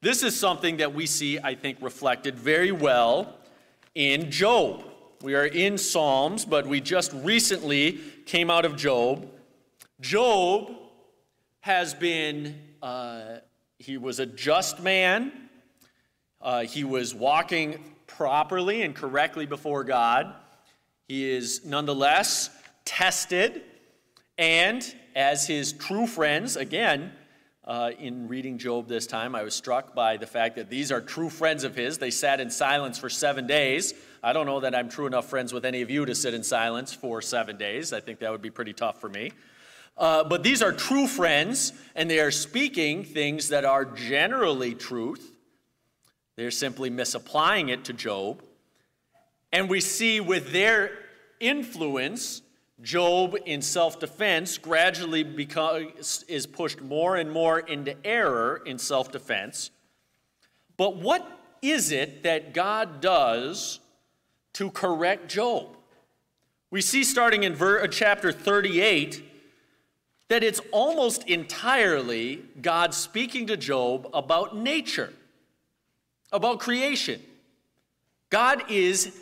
This 0.00 0.22
is 0.22 0.38
something 0.38 0.78
that 0.78 0.94
we 0.94 1.06
see, 1.06 1.38
I 1.38 1.54
think, 1.54 1.78
reflected 1.80 2.38
very 2.38 2.72
well 2.72 3.36
in 3.94 4.30
Job. 4.30 4.84
We 5.22 5.34
are 5.34 5.44
in 5.44 5.76
Psalms, 5.76 6.46
but 6.46 6.66
we 6.66 6.80
just 6.80 7.12
recently 7.12 8.00
came 8.24 8.50
out 8.50 8.64
of 8.64 8.76
Job. 8.76 9.28
Job 10.00 10.72
has 11.60 11.92
been, 11.92 12.58
uh, 12.82 13.36
he 13.78 13.98
was 13.98 14.18
a 14.18 14.26
just 14.26 14.82
man. 14.82 15.30
Uh, 16.40 16.62
he 16.62 16.84
was 16.84 17.14
walking 17.14 17.84
properly 18.06 18.80
and 18.80 18.94
correctly 18.94 19.44
before 19.44 19.84
God. 19.84 20.34
He 21.08 21.30
is 21.30 21.64
nonetheless 21.66 22.48
tested, 22.90 23.62
and 24.36 24.82
as 25.14 25.46
his 25.46 25.72
true 25.72 26.08
friends, 26.08 26.56
again, 26.56 27.12
uh, 27.64 27.92
in 28.00 28.26
reading 28.26 28.58
Job 28.58 28.88
this 28.88 29.06
time, 29.06 29.36
I 29.36 29.44
was 29.44 29.54
struck 29.54 29.94
by 29.94 30.16
the 30.16 30.26
fact 30.26 30.56
that 30.56 30.68
these 30.68 30.90
are 30.90 31.00
true 31.00 31.30
friends 31.30 31.62
of 31.62 31.76
his. 31.76 31.98
They 31.98 32.10
sat 32.10 32.40
in 32.40 32.50
silence 32.50 32.98
for 32.98 33.08
seven 33.08 33.46
days. 33.46 33.94
I 34.24 34.32
don't 34.32 34.44
know 34.44 34.58
that 34.58 34.74
I'm 34.74 34.88
true 34.88 35.06
enough 35.06 35.30
friends 35.30 35.52
with 35.52 35.64
any 35.64 35.82
of 35.82 35.90
you 35.90 36.04
to 36.04 36.16
sit 36.16 36.34
in 36.34 36.42
silence 36.42 36.92
for 36.92 37.22
seven 37.22 37.56
days. 37.56 37.92
I 37.92 38.00
think 38.00 38.18
that 38.18 38.32
would 38.32 38.42
be 38.42 38.50
pretty 38.50 38.72
tough 38.72 39.00
for 39.00 39.08
me. 39.08 39.30
Uh, 39.96 40.24
but 40.24 40.42
these 40.42 40.60
are 40.60 40.72
true 40.72 41.06
friends, 41.06 41.72
and 41.94 42.10
they 42.10 42.18
are 42.18 42.32
speaking 42.32 43.04
things 43.04 43.50
that 43.50 43.64
are 43.64 43.84
generally 43.84 44.74
truth. 44.74 45.32
They're 46.36 46.50
simply 46.50 46.90
misapplying 46.90 47.68
it 47.68 47.84
to 47.84 47.92
Job. 47.92 48.42
And 49.52 49.68
we 49.68 49.80
see 49.80 50.18
with 50.18 50.52
their 50.52 50.90
influence, 51.38 52.42
Job, 52.82 53.36
in 53.44 53.60
self 53.60 54.00
defense, 54.00 54.56
gradually 54.56 55.22
becomes, 55.22 56.24
is 56.28 56.46
pushed 56.46 56.80
more 56.80 57.16
and 57.16 57.30
more 57.30 57.60
into 57.60 57.94
error 58.06 58.62
in 58.64 58.78
self 58.78 59.12
defense. 59.12 59.70
But 60.76 60.96
what 60.96 61.26
is 61.60 61.92
it 61.92 62.22
that 62.22 62.54
God 62.54 63.00
does 63.00 63.80
to 64.54 64.70
correct 64.70 65.28
Job? 65.28 65.76
We 66.70 66.80
see 66.80 67.04
starting 67.04 67.42
in 67.42 67.54
ver- 67.54 67.86
chapter 67.88 68.32
38 68.32 69.24
that 70.28 70.44
it's 70.44 70.60
almost 70.70 71.28
entirely 71.28 72.42
God 72.62 72.94
speaking 72.94 73.48
to 73.48 73.56
Job 73.56 74.08
about 74.14 74.56
nature, 74.56 75.12
about 76.32 76.60
creation. 76.60 77.20
God 78.30 78.70
is 78.70 79.18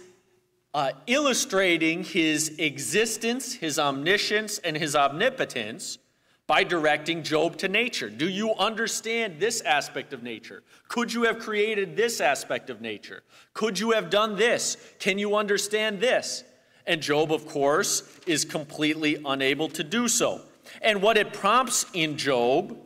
uh, 0.75 0.91
illustrating 1.07 2.05
his 2.05 2.55
existence, 2.59 3.55
his 3.55 3.79
omniscience, 3.79 4.59
and 4.59 4.77
his 4.77 4.95
omnipotence 4.95 5.99
by 6.47 6.65
directing 6.65 7.23
Job 7.23 7.57
to 7.59 7.69
nature. 7.69 8.09
Do 8.09 8.29
you 8.29 8.55
understand 8.55 9.39
this 9.39 9.61
aspect 9.61 10.13
of 10.13 10.23
nature? 10.23 10.63
Could 10.89 11.13
you 11.13 11.25
have 11.25 11.39
created 11.39 11.95
this 11.95 12.21
aspect 12.21 12.71
of 12.71 12.81
nature? 12.81 13.23
Could 13.53 13.79
you 13.79 13.91
have 13.91 14.09
done 14.09 14.37
this? 14.37 14.77
Can 14.99 15.19
you 15.19 15.37
understand 15.37 16.01
this? 16.01 16.45
And 16.87 17.03
Job, 17.03 17.33
of 17.33 17.47
course, 17.47 18.03
is 18.27 18.47
completely 18.47 19.23
unable 19.27 19.69
to 19.69 19.85
do 19.85 20.09
so. 20.09 20.41
And 20.81 21.03
what 21.03 21.19
it 21.19 21.35
prompts 21.35 21.85
in 21.93 22.17
Job 22.17 22.79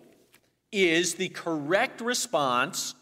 is 0.73 1.15
the 1.15 1.29
correct 1.29 2.01
response 2.01 2.95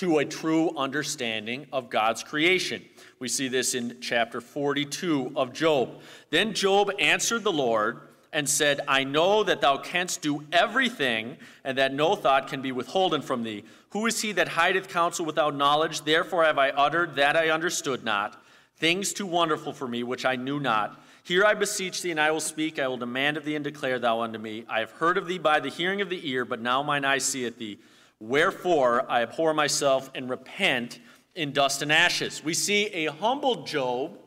to 0.00 0.16
a 0.16 0.24
true 0.24 0.74
understanding 0.78 1.66
of 1.74 1.90
God's 1.90 2.22
creation. 2.22 2.82
We 3.18 3.28
see 3.28 3.48
this 3.48 3.74
in 3.74 3.98
chapter 4.00 4.40
42 4.40 5.32
of 5.36 5.52
Job. 5.52 6.00
Then 6.30 6.54
Job 6.54 6.90
answered 6.98 7.44
the 7.44 7.52
Lord 7.52 8.00
and 8.32 8.48
said, 8.48 8.80
I 8.88 9.04
know 9.04 9.44
that 9.44 9.60
thou 9.60 9.76
canst 9.76 10.22
do 10.22 10.46
everything, 10.52 11.36
and 11.64 11.76
that 11.76 11.92
no 11.92 12.14
thought 12.16 12.48
can 12.48 12.62
be 12.62 12.72
withholden 12.72 13.20
from 13.20 13.42
thee. 13.42 13.62
Who 13.90 14.06
is 14.06 14.22
he 14.22 14.32
that 14.32 14.48
hideth 14.48 14.88
counsel 14.88 15.26
without 15.26 15.54
knowledge? 15.54 16.00
Therefore 16.00 16.44
have 16.44 16.56
I 16.56 16.70
uttered 16.70 17.16
that 17.16 17.36
I 17.36 17.50
understood 17.50 18.02
not 18.02 18.42
things 18.78 19.12
too 19.12 19.26
wonderful 19.26 19.74
for 19.74 19.86
me, 19.86 20.02
which 20.02 20.24
I 20.24 20.36
knew 20.36 20.58
not. 20.58 20.98
Here 21.24 21.44
I 21.44 21.52
beseech 21.52 22.00
thee, 22.00 22.10
and 22.10 22.20
I 22.20 22.30
will 22.30 22.40
speak. 22.40 22.78
I 22.78 22.88
will 22.88 22.96
demand 22.96 23.36
of 23.36 23.44
thee, 23.44 23.54
and 23.54 23.62
declare 23.62 23.98
thou 23.98 24.22
unto 24.22 24.38
me. 24.38 24.64
I 24.66 24.80
have 24.80 24.92
heard 24.92 25.18
of 25.18 25.26
thee 25.26 25.36
by 25.36 25.60
the 25.60 25.68
hearing 25.68 26.00
of 26.00 26.08
the 26.08 26.26
ear, 26.26 26.46
but 26.46 26.62
now 26.62 26.82
mine 26.82 27.04
eye 27.04 27.18
seeth 27.18 27.58
thee. 27.58 27.78
Wherefore 28.20 29.10
I 29.10 29.22
abhor 29.22 29.54
myself 29.54 30.10
and 30.14 30.28
repent 30.28 31.00
in 31.34 31.52
dust 31.52 31.82
and 31.82 31.90
ashes. 31.90 32.44
We 32.44 32.54
see 32.54 32.86
a 32.88 33.06
humble 33.06 33.64
Job 33.64 34.18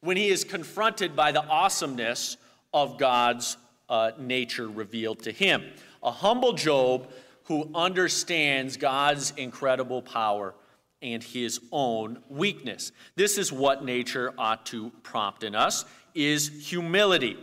when 0.00 0.16
he 0.16 0.28
is 0.28 0.44
confronted 0.44 1.16
by 1.16 1.32
the 1.32 1.44
awesomeness 1.44 2.36
of 2.72 2.98
God's 2.98 3.56
uh, 3.88 4.12
nature 4.18 4.68
revealed 4.68 5.22
to 5.24 5.32
him. 5.32 5.64
A 6.02 6.10
humble 6.10 6.52
Job 6.52 7.10
who 7.44 7.70
understands 7.74 8.76
God's 8.76 9.32
incredible 9.36 10.02
power 10.02 10.54
and 11.02 11.22
his 11.22 11.60
own 11.72 12.18
weakness. 12.28 12.92
This 13.16 13.36
is 13.36 13.52
what 13.52 13.84
nature 13.84 14.32
ought 14.38 14.64
to 14.66 14.90
prompt 15.02 15.42
in 15.42 15.54
us 15.54 15.84
is 16.14 16.68
humility. 16.68 17.36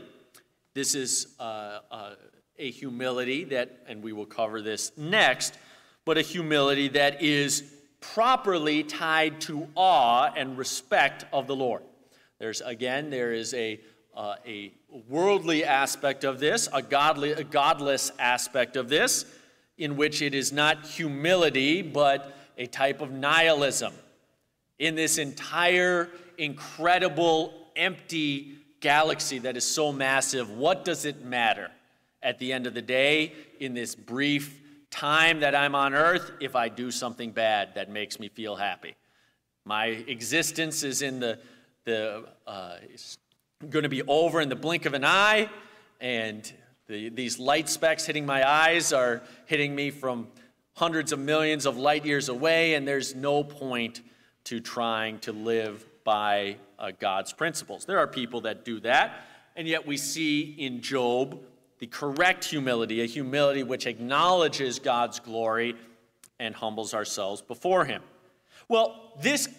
This 0.74 0.96
is 0.96 1.36
uh, 1.40 1.80
uh, 1.92 2.12
a 2.58 2.72
humility 2.72 3.44
that, 3.46 3.84
and 3.88 4.02
we 4.02 4.14
will 4.14 4.26
cover 4.26 4.62
this 4.62 4.92
next, 4.98 5.58
but 6.06 6.18
a 6.18 6.22
humility 6.22 6.88
that 6.90 7.22
is 7.22 7.64
properly 8.00 8.84
tied 8.84 9.40
to 9.42 9.68
awe 9.76 10.32
and 10.36 10.58
respect 10.58 11.26
of 11.32 11.48
the 11.48 11.56
Lord. 11.56 11.84
There's 12.40 12.62
again, 12.62 13.10
there 13.10 13.34
is 13.34 13.54
a 13.54 13.80
uh, 14.16 14.36
a 14.46 14.74
worldly 15.08 15.64
aspect 15.64 16.24
of 16.24 16.40
this, 16.40 16.68
a 16.74 16.82
godly, 16.82 17.32
a 17.32 17.44
godless 17.44 18.12
aspect 18.20 18.76
of 18.76 18.90
this, 18.90 19.26
in 19.78 19.96
which 19.96 20.22
it 20.22 20.34
is 20.34 20.52
not 20.52 20.86
humility, 20.86 21.82
but 21.82 22.36
a 22.58 22.66
type 22.68 23.02
of 23.02 23.12
nihilism 23.12 23.94
in 24.80 24.96
this 24.96 25.18
entire 25.18 26.10
incredible 26.38 27.54
empty 27.76 28.56
galaxy 28.80 29.40
that 29.40 29.56
is 29.56 29.64
so 29.64 29.92
massive. 29.94 30.50
What 30.50 30.84
does 30.84 31.06
it 31.06 31.24
matter 31.24 31.72
at 32.22 32.40
the 32.40 32.52
end 32.52 32.68
of 32.68 32.74
the 32.74 32.82
day 32.82 33.34
in 33.60 33.74
this 33.74 33.96
brief 33.96 34.61
time 34.92 35.40
that 35.40 35.56
I'm 35.56 35.74
on 35.74 35.94
earth 35.94 36.32
if 36.40 36.56
I 36.56 36.70
do 36.70 36.92
something 36.92 37.32
bad 37.32 37.76
that 37.76 37.90
makes 37.90 38.20
me 38.20 38.30
feel 38.30 38.56
happy? 38.56 38.96
My 39.66 39.86
existence 39.86 40.84
is 40.84 41.02
in 41.02 41.20
the, 41.20 41.40
the 41.86 42.26
uh, 42.46 42.76
going 43.70 43.84
to 43.84 43.90
be 43.90 44.04
over 44.04 44.42
in 44.42 44.50
the 44.50 44.56
blink 44.56 44.86
of 44.86 44.94
an 44.94 45.06
eye, 45.06 45.50
and 46.00 46.52
the, 46.88 47.10
these 47.10 47.40
light 47.40 47.70
specks 47.70 48.06
hitting 48.06 48.26
my 48.26 48.48
eyes 48.48 48.92
are 48.92 49.24
hitting 49.46 49.74
me 49.76 49.90
from 49.92 50.28
hundreds 50.74 51.12
of 51.12 51.20
millions 51.20 51.66
of 51.66 51.78
light 51.78 52.06
years 52.06 52.30
away, 52.30 52.74
and 52.74 52.88
there's 52.88 53.16
no 53.16 53.44
point 53.44 54.02
to 54.46 54.60
trying 54.60 55.20
to 55.20 55.32
live 55.32 55.86
by 56.04 56.58
uh, 56.80 56.92
God's 57.00 57.34
principles. 57.34 57.86
There 57.86 58.00
are 58.00 58.08
people 58.08 58.42
that 58.42 58.66
do 58.66 58.80
that, 58.82 59.22
and 59.56 59.68
yet 59.68 59.86
we 59.86 59.98
see 59.98 60.42
in 60.42 60.82
Job 60.82 61.40
the 61.82 61.88
correct 61.88 62.46
humility, 62.46 63.02
a 63.02 63.08
humility 63.08 63.64
which 63.64 63.88
acknowledges 63.88 64.78
God's 64.78 65.20
glory 65.20 65.76
and 66.40 66.54
humbles 66.54 66.94
ourselves 66.94 67.42
before 67.42 67.86
Him. 67.86 68.04
Well, 68.70 69.14
this 69.20 69.50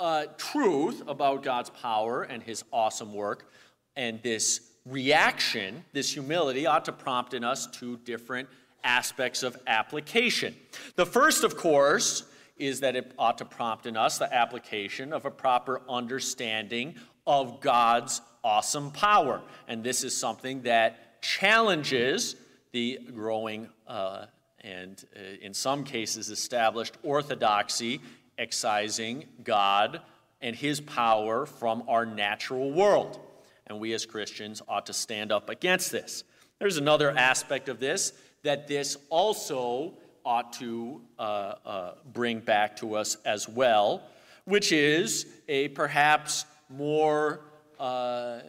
uh, 0.00 0.24
truth 0.36 1.04
about 1.06 1.44
God's 1.44 1.70
power 1.70 2.24
and 2.24 2.42
His 2.42 2.64
awesome 2.72 3.14
work 3.14 3.48
and 3.94 4.20
this 4.24 4.72
reaction, 4.84 5.84
this 5.92 6.12
humility, 6.12 6.66
ought 6.66 6.84
to 6.86 6.92
prompt 6.92 7.32
in 7.32 7.44
us 7.44 7.68
two 7.68 7.96
different 7.98 8.48
aspects 8.82 9.44
of 9.44 9.56
application. 9.68 10.56
The 10.96 11.06
first, 11.06 11.44
of 11.44 11.56
course, 11.56 12.24
is 12.56 12.80
that 12.80 12.96
it 12.96 13.12
ought 13.16 13.38
to 13.38 13.44
prompt 13.44 13.86
in 13.86 13.96
us 13.96 14.18
the 14.18 14.34
application 14.34 15.12
of 15.12 15.26
a 15.26 15.30
proper 15.30 15.80
understanding 15.88 16.96
of 17.24 17.60
God's 17.60 18.20
awesome 18.42 18.90
power. 18.90 19.40
And 19.68 19.84
this 19.84 20.02
is 20.02 20.16
something 20.16 20.62
that 20.62 21.11
challenges 21.22 22.36
the 22.72 22.98
growing 23.14 23.68
uh, 23.86 24.26
and, 24.60 25.04
uh, 25.16 25.20
in 25.40 25.54
some 25.54 25.84
cases, 25.84 26.28
established 26.28 26.96
orthodoxy, 27.02 28.00
excising 28.38 29.24
God 29.42 30.00
and 30.40 30.54
his 30.56 30.80
power 30.80 31.46
from 31.46 31.84
our 31.88 32.04
natural 32.04 32.70
world. 32.72 33.18
And 33.66 33.78
we 33.80 33.92
as 33.94 34.04
Christians 34.04 34.60
ought 34.68 34.86
to 34.86 34.92
stand 34.92 35.32
up 35.32 35.48
against 35.48 35.92
this. 35.92 36.24
There's 36.58 36.76
another 36.76 37.10
aspect 37.10 37.68
of 37.68 37.80
this 37.80 38.12
that 38.42 38.68
this 38.68 38.96
also 39.08 39.94
ought 40.24 40.52
to 40.54 41.00
uh, 41.18 41.22
uh, 41.64 41.94
bring 42.12 42.40
back 42.40 42.76
to 42.76 42.94
us 42.94 43.16
as 43.24 43.48
well, 43.48 44.02
which 44.44 44.72
is 44.72 45.26
a 45.48 45.68
perhaps 45.68 46.44
more 46.68 47.40
uh, 47.78 48.40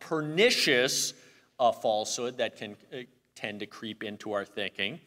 pernicious 0.00 1.14
uh, 1.58 1.72
falsehood 1.72 2.38
that 2.38 2.56
can 2.56 2.76
uh, 2.92 2.98
tend 3.34 3.60
to 3.60 3.66
creep 3.66 4.02
into 4.02 4.32
our 4.32 4.44
thinking. 4.44 5.00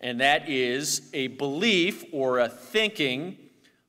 And 0.00 0.20
that 0.20 0.48
is 0.48 1.10
a 1.14 1.28
belief 1.28 2.04
or 2.12 2.40
a 2.40 2.48
thinking 2.48 3.38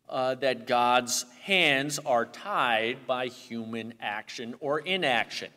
uh, 0.08 0.36
that 0.36 0.67
God's 0.67 1.26
hands 1.41 2.00
are 2.00 2.26
tied 2.26 3.08
by 3.08 3.28
human 3.28 3.93
action 4.00 4.56
or 4.60 4.80
inaction. 4.80 5.52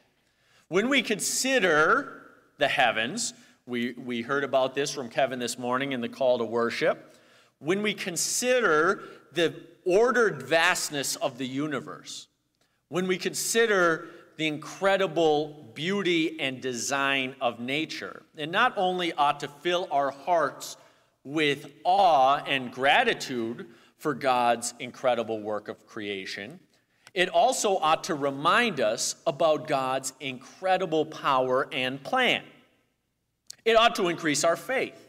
When 0.69 0.89
we 0.89 1.03
consider 1.03 2.23
the 2.59 2.69
heavens, 2.69 3.35
we, 3.67 3.93
we 3.93 4.23
heard 4.23 4.45
about 4.45 4.75
this 4.75 4.93
from 4.93 5.09
Kevin 5.09 5.39
this 5.39 5.59
morning 5.59 5.93
in 5.93 6.01
the 6.01 6.09
call 6.09 6.39
to 6.39 6.45
worship. 6.45 7.17
When 7.59 7.83
we 7.83 7.95
consider 7.95 9.03
the 9.33 9.55
ordered 9.85 10.43
vastness 10.43 11.17
of 11.17 11.39
the 11.39 11.47
universe, 11.47 12.29
when 12.89 13.07
we 13.07 13.19
consider 13.19 14.09
the 14.39 14.47
incredible 14.47 15.71
beauty 15.75 16.41
and 16.41 16.63
design 16.63 17.35
of 17.41 17.61
nature, 17.61 18.23
it 18.37 18.51
not 18.51 18.73
only 18.79 19.13
ought 19.13 19.41
to 19.41 19.49
fill 19.49 19.87
our 19.91 20.11
hearts 20.11 20.79
with 21.25 21.71
awe 21.85 22.37
and 22.47 22.73
gratitude 22.73 23.67
for 23.99 24.15
God's 24.15 24.73
incredible 24.79 25.41
work 25.41 25.69
of 25.69 25.87
creation, 25.87 26.59
it 27.13 27.29
also 27.29 27.77
ought 27.77 28.05
to 28.05 28.15
remind 28.15 28.81
us 28.81 29.17
about 29.27 29.69
God's 29.69 30.15
incredible 30.21 31.05
power 31.05 31.69
and 31.71 32.03
plan 32.03 32.43
it 33.69 33.77
ought 33.77 33.95
to 33.97 34.09
increase 34.09 34.45
our 34.45 34.57
faith. 34.57 35.09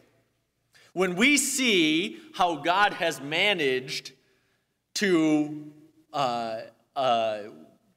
When 0.91 1.15
we 1.15 1.37
see 1.37 2.19
how 2.33 2.57
God 2.57 2.93
has 2.93 3.21
managed 3.21 4.11
to, 4.95 5.71
uh, 6.11 6.57
uh, 6.93 7.39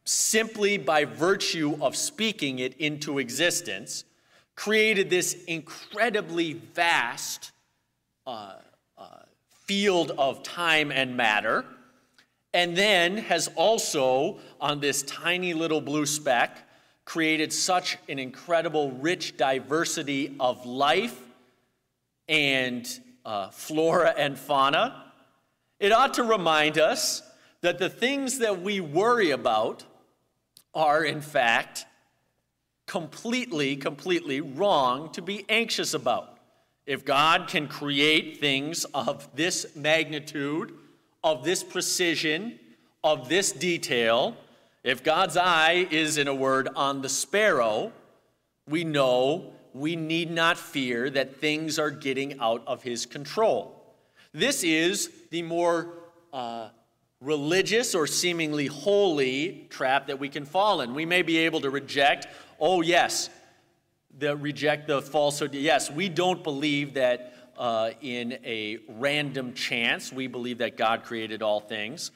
simply 0.05 0.79
by 0.79 1.05
virtue 1.05 1.77
of 1.81 1.97
speaking 1.97 2.59
it 2.59 2.75
into 2.79 3.19
existence, 3.19 4.05
created 4.57 5.11
this 5.11 5.45
incredibly 5.45 6.55
vast 6.55 7.53
uh, 8.27 8.55
uh 8.97 9.07
field 9.65 10.13
of 10.19 10.43
time 10.43 10.91
and 10.91 11.17
matter, 11.17 11.65
and 12.55 12.77
then 12.77 13.17
has 13.17 13.49
also, 13.57 14.39
on 14.61 14.81
this 14.81 15.03
tiny 15.03 15.55
little 15.55 15.81
blue 15.81 16.05
speck, 16.05 16.69
created 17.05 17.53
such 17.53 17.97
an 18.09 18.19
incredible, 18.19 18.91
rich 18.93 19.37
diversity 19.37 20.37
of 20.39 20.67
life 20.67 21.19
and 22.29 23.01
uh, 23.25 23.49
flora 23.51 24.15
and 24.17 24.39
fauna. 24.39 25.05
It 25.81 25.93
ought 25.93 26.15
to 26.15 26.23
remind 26.23 26.79
us 26.79 27.23
that 27.61 27.79
the 27.79 27.89
things 27.89 28.39
that 28.39 28.63
we 28.63 28.81
worry 28.81 29.31
about 29.31 29.85
are, 30.75 31.05
in 31.05 31.21
fact, 31.21 31.87
completely, 32.87 33.77
completely 33.77 34.41
wrong 34.41 35.11
to 35.13 35.23
be 35.23 35.45
anxious 35.49 35.95
about. 35.95 36.39
If 36.87 37.05
God 37.05 37.49
can 37.49 37.69
create 37.69 38.41
things 38.41 38.85
of 38.87 39.29
this 39.37 39.77
magnitude, 39.77 40.75
of 41.23 41.45
this 41.45 41.63
precision, 41.63 42.59
of 43.05 43.29
this 43.29 43.53
detail, 43.53 44.37
if 44.83 45.05
God's 45.05 45.37
eye 45.37 45.87
is, 45.91 46.19
in 46.19 46.27
a 46.27 46.35
word, 46.35 46.69
on 46.75 47.03
the 47.03 47.09
sparrow, 47.09 47.93
we 48.69 48.83
know 48.83 49.53
we 49.73 49.97
need 49.97 50.31
not 50.31 50.59
fear 50.59 51.09
that 51.11 51.37
things 51.37 51.79
are 51.79 51.91
getting 51.91 52.39
out 52.41 52.63
of 52.67 52.83
his 52.83 53.07
control. 53.07 53.97
This 54.33 54.65
is 54.65 55.11
the 55.31 55.43
more 55.43 55.95
uh, 56.33 56.69
religious 57.23 57.95
or 57.95 58.07
seemingly 58.07 58.67
holy 58.67 59.67
trap 59.71 60.09
that 60.09 60.19
we 60.19 60.29
can 60.29 60.45
fall 60.45 60.81
in. 60.81 60.95
We 60.95 61.07
may 61.07 61.23
be 61.23 61.39
able 61.39 61.61
to 61.61 61.71
reject, 61.71 62.27
oh, 62.59 62.83
yes, 62.83 63.31
the, 64.19 64.37
reject 64.37 64.89
the 64.89 65.01
falsehood. 65.01 65.55
Yes, 65.55 65.91
we 65.91 66.09
don't 66.09 66.43
believe 66.43 66.95
that 66.95 67.35
uh, 67.57 67.91
in 68.01 68.39
a 68.45 68.79
random 68.89 69.55
chance. 69.55 70.13
We 70.13 70.27
believe 70.27 70.59
that 70.59 70.77
God 70.77 71.05
created 71.05 71.43
all 71.43 71.61
things. 71.61 72.11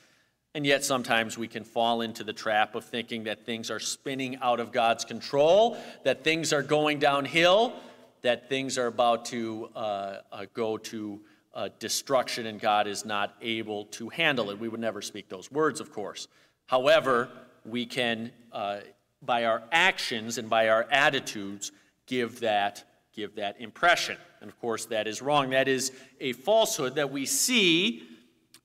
And 0.55 0.66
yet, 0.66 0.85
sometimes 0.85 1.37
we 1.37 1.49
can 1.49 1.64
fall 1.64 2.01
into 2.01 2.25
the 2.25 2.33
trap 2.33 2.75
of 2.75 2.85
thinking 2.85 3.25
that 3.25 3.45
things 3.45 3.71
are 3.71 3.79
spinning 3.79 4.37
out 4.37 4.59
of 4.59 4.73
God's 4.73 5.05
control, 5.05 5.77
that 6.03 6.25
things 6.25 6.53
are 6.53 6.62
going 6.62 6.99
downhill, 6.99 7.75
that 8.23 8.49
things 8.49 8.79
are 8.79 8.87
about 8.87 9.27
to 9.27 9.69
uh, 9.77 10.16
uh, 10.33 10.47
go 10.55 10.79
to 10.79 11.21
uh, 11.57 11.71
destruction, 11.79 12.47
and 12.47 12.61
God 12.61 12.87
is 12.87 13.07
not 13.07 13.35
able 13.40 13.87
to 13.87 14.11
handle 14.11 14.51
it. 14.51 14.61
We 14.61 14.69
would 14.69 14.79
never 14.79 15.01
speak 15.01 15.31
those 15.31 15.51
words, 15.51 15.81
of 15.81 15.90
course. 15.90 16.29
However, 16.66 17.31
we 17.64 17.87
can, 17.87 18.31
uh, 18.53 18.81
by 19.23 19.47
our 19.47 19.62
actions 19.73 20.37
and 20.37 20.51
by 20.51 20.69
our 20.69 20.87
attitudes, 20.90 21.73
give 22.07 22.40
that, 22.40 22.85
give 23.14 23.37
that 23.37 23.59
impression. 23.59 24.19
And 24.42 24.51
of 24.51 24.61
course, 24.61 24.85
that 24.87 25.09
is 25.09 25.23
wrong. 25.23 25.51
That 25.51 25.66
is 25.66 25.92
a 26.21 26.35
falsehood 26.35 26.97
that 26.97 27.11
we 27.11 27.25
see 27.25 28.03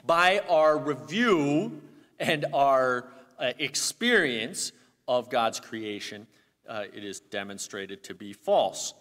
by 0.06 0.40
our 0.50 0.78
review 0.78 1.82
and 2.20 2.46
our 2.54 3.08
uh, 3.40 3.54
experience 3.58 4.74
of 5.08 5.30
God's 5.30 5.62
creation. 5.62 6.28
Uh, 6.68 6.84
it 6.94 7.06
is 7.06 7.22
demonstrated 7.22 8.04
to 8.04 8.14
be 8.14 8.34
false. 8.34 8.94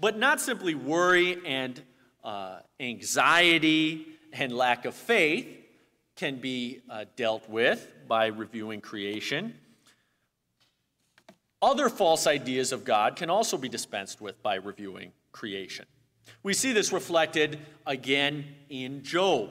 But 0.00 0.18
not 0.18 0.40
simply 0.40 0.74
worry 0.74 1.38
and 1.44 1.80
uh, 2.24 2.60
anxiety 2.78 4.06
and 4.32 4.52
lack 4.52 4.84
of 4.84 4.94
faith 4.94 5.46
can 6.16 6.36
be 6.36 6.80
uh, 6.88 7.04
dealt 7.16 7.48
with 7.48 7.92
by 8.06 8.26
reviewing 8.26 8.80
creation. 8.80 9.54
Other 11.62 11.88
false 11.88 12.26
ideas 12.26 12.72
of 12.72 12.84
God 12.84 13.16
can 13.16 13.28
also 13.28 13.58
be 13.58 13.68
dispensed 13.68 14.20
with 14.20 14.42
by 14.42 14.54
reviewing 14.54 15.12
creation. 15.32 15.84
We 16.42 16.54
see 16.54 16.72
this 16.72 16.92
reflected 16.92 17.58
again 17.86 18.46
in 18.70 19.02
Job. 19.02 19.50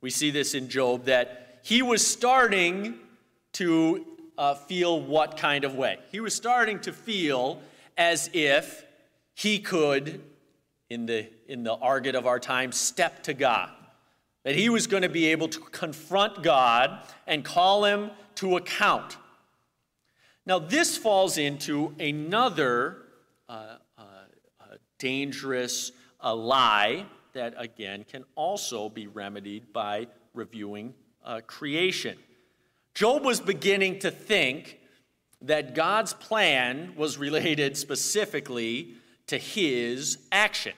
We 0.00 0.10
see 0.10 0.30
this 0.30 0.54
in 0.54 0.68
Job 0.68 1.04
that 1.04 1.60
he 1.62 1.82
was 1.82 2.04
starting 2.04 2.98
to 3.52 4.04
uh, 4.36 4.54
feel 4.54 5.00
what 5.00 5.36
kind 5.36 5.64
of 5.64 5.76
way? 5.76 5.98
He 6.10 6.18
was 6.20 6.34
starting 6.34 6.80
to 6.80 6.92
feel 6.92 7.60
as 7.96 8.30
if 8.32 8.84
he 9.34 9.58
could, 9.58 10.22
in 10.90 11.06
the, 11.06 11.28
in 11.48 11.64
the 11.64 11.74
argot 11.74 12.14
of 12.14 12.26
our 12.26 12.38
time, 12.38 12.72
step 12.72 13.22
to 13.24 13.34
God. 13.34 13.70
That 14.44 14.56
he 14.56 14.68
was 14.68 14.86
going 14.86 15.04
to 15.04 15.08
be 15.08 15.26
able 15.26 15.48
to 15.48 15.60
confront 15.60 16.42
God 16.42 17.06
and 17.26 17.44
call 17.44 17.84
him 17.84 18.10
to 18.36 18.56
account. 18.56 19.16
Now, 20.44 20.58
this 20.58 20.96
falls 20.96 21.38
into 21.38 21.94
another 22.00 23.02
uh, 23.48 23.76
uh, 23.96 24.02
uh, 24.60 24.64
dangerous 24.98 25.92
uh, 26.22 26.34
lie 26.34 27.06
that, 27.32 27.54
again, 27.56 28.04
can 28.10 28.24
also 28.34 28.88
be 28.88 29.06
remedied 29.06 29.72
by 29.72 30.08
reviewing 30.34 30.94
uh, 31.24 31.40
creation. 31.46 32.18
Job 32.94 33.24
was 33.24 33.40
beginning 33.40 34.00
to 34.00 34.10
think 34.10 34.78
that 35.40 35.74
God's 35.74 36.12
plan 36.12 36.94
was 36.96 37.18
related 37.18 37.76
specifically 37.76 38.94
to 39.32 39.38
his 39.38 40.18
action. 40.30 40.74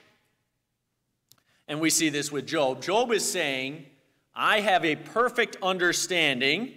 And 1.67 1.81
we 1.81 1.89
see 1.89 2.07
this 2.07 2.31
with 2.31 2.47
Job. 2.47 2.81
Job 2.81 3.11
is 3.11 3.29
saying, 3.29 3.85
I 4.33 4.61
have 4.61 4.85
a 4.85 4.95
perfect 4.95 5.57
understanding 5.61 6.71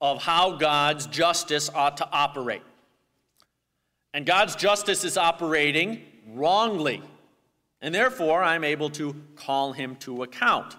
of 0.00 0.22
how 0.22 0.56
God's 0.56 1.06
justice 1.08 1.68
ought 1.74 1.98
to 1.98 2.08
operate. 2.10 2.62
And 4.14 4.24
God's 4.24 4.56
justice 4.56 5.04
is 5.04 5.18
operating 5.18 6.00
wrongly. 6.28 7.02
And 7.82 7.94
therefore, 7.94 8.42
I'm 8.42 8.64
able 8.64 8.88
to 8.90 9.14
call 9.36 9.74
him 9.74 9.96
to 9.96 10.22
account. 10.22 10.76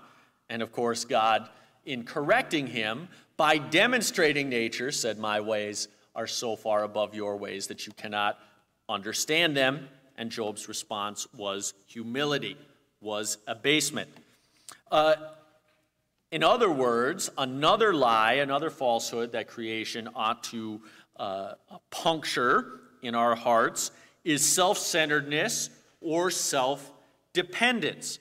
And 0.49 0.63
of 0.63 0.71
course, 0.71 1.05
God, 1.05 1.49
in 1.85 2.03
correcting 2.03 2.65
him, 2.65 3.09
by 3.37 3.59
demonstrating 3.59 4.49
nature, 4.49 4.91
said, 4.91 5.19
My 5.19 5.39
ways 5.39 5.87
are 6.15 6.25
so 6.25 6.55
far 6.55 6.83
above 6.83 7.13
your 7.13 7.37
ways 7.37 7.67
that 7.67 7.85
you 7.85 7.93
cannot 7.93 8.39
understand 8.89 9.55
them. 9.55 9.87
And 10.17 10.29
Job's 10.29 10.67
response 10.67 11.27
was 11.35 11.73
humility, 11.87 12.57
was 13.01 13.37
abasement. 13.47 14.09
Uh, 14.91 15.15
in 16.31 16.43
other 16.43 16.71
words, 16.71 17.29
another 17.37 17.93
lie, 17.93 18.33
another 18.33 18.69
falsehood 18.69 19.31
that 19.33 19.47
creation 19.47 20.09
ought 20.15 20.43
to 20.45 20.81
uh, 21.17 21.53
puncture 21.89 22.79
in 23.01 23.15
our 23.15 23.35
hearts 23.35 23.91
is 24.23 24.43
self 24.43 24.77
centeredness 24.77 25.69
or 26.01 26.31
self 26.31 26.91
dependence. 27.33 28.19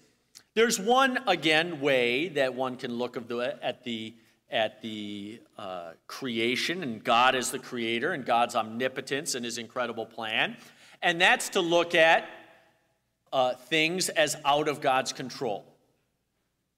There's 0.54 0.78
one, 0.78 1.20
again, 1.26 1.80
way 1.80 2.28
that 2.28 2.54
one 2.54 2.76
can 2.76 2.94
look 2.94 3.14
the, 3.28 3.58
at 3.62 3.84
the, 3.84 4.14
at 4.52 4.82
the 4.82 5.40
uh, 5.58 5.92
creation 6.06 6.82
and 6.82 7.02
God 7.02 7.34
as 7.34 7.50
the 7.50 7.58
creator 7.58 8.12
and 8.12 8.24
God's 8.24 8.54
omnipotence 8.54 9.34
and 9.34 9.44
his 9.44 9.58
incredible 9.58 10.06
plan, 10.06 10.56
and 11.02 11.20
that's 11.20 11.48
to 11.50 11.60
look 11.60 11.94
at 11.94 12.28
uh, 13.32 13.54
things 13.54 14.08
as 14.10 14.36
out 14.44 14.68
of 14.68 14.80
God's 14.80 15.12
control. 15.12 15.64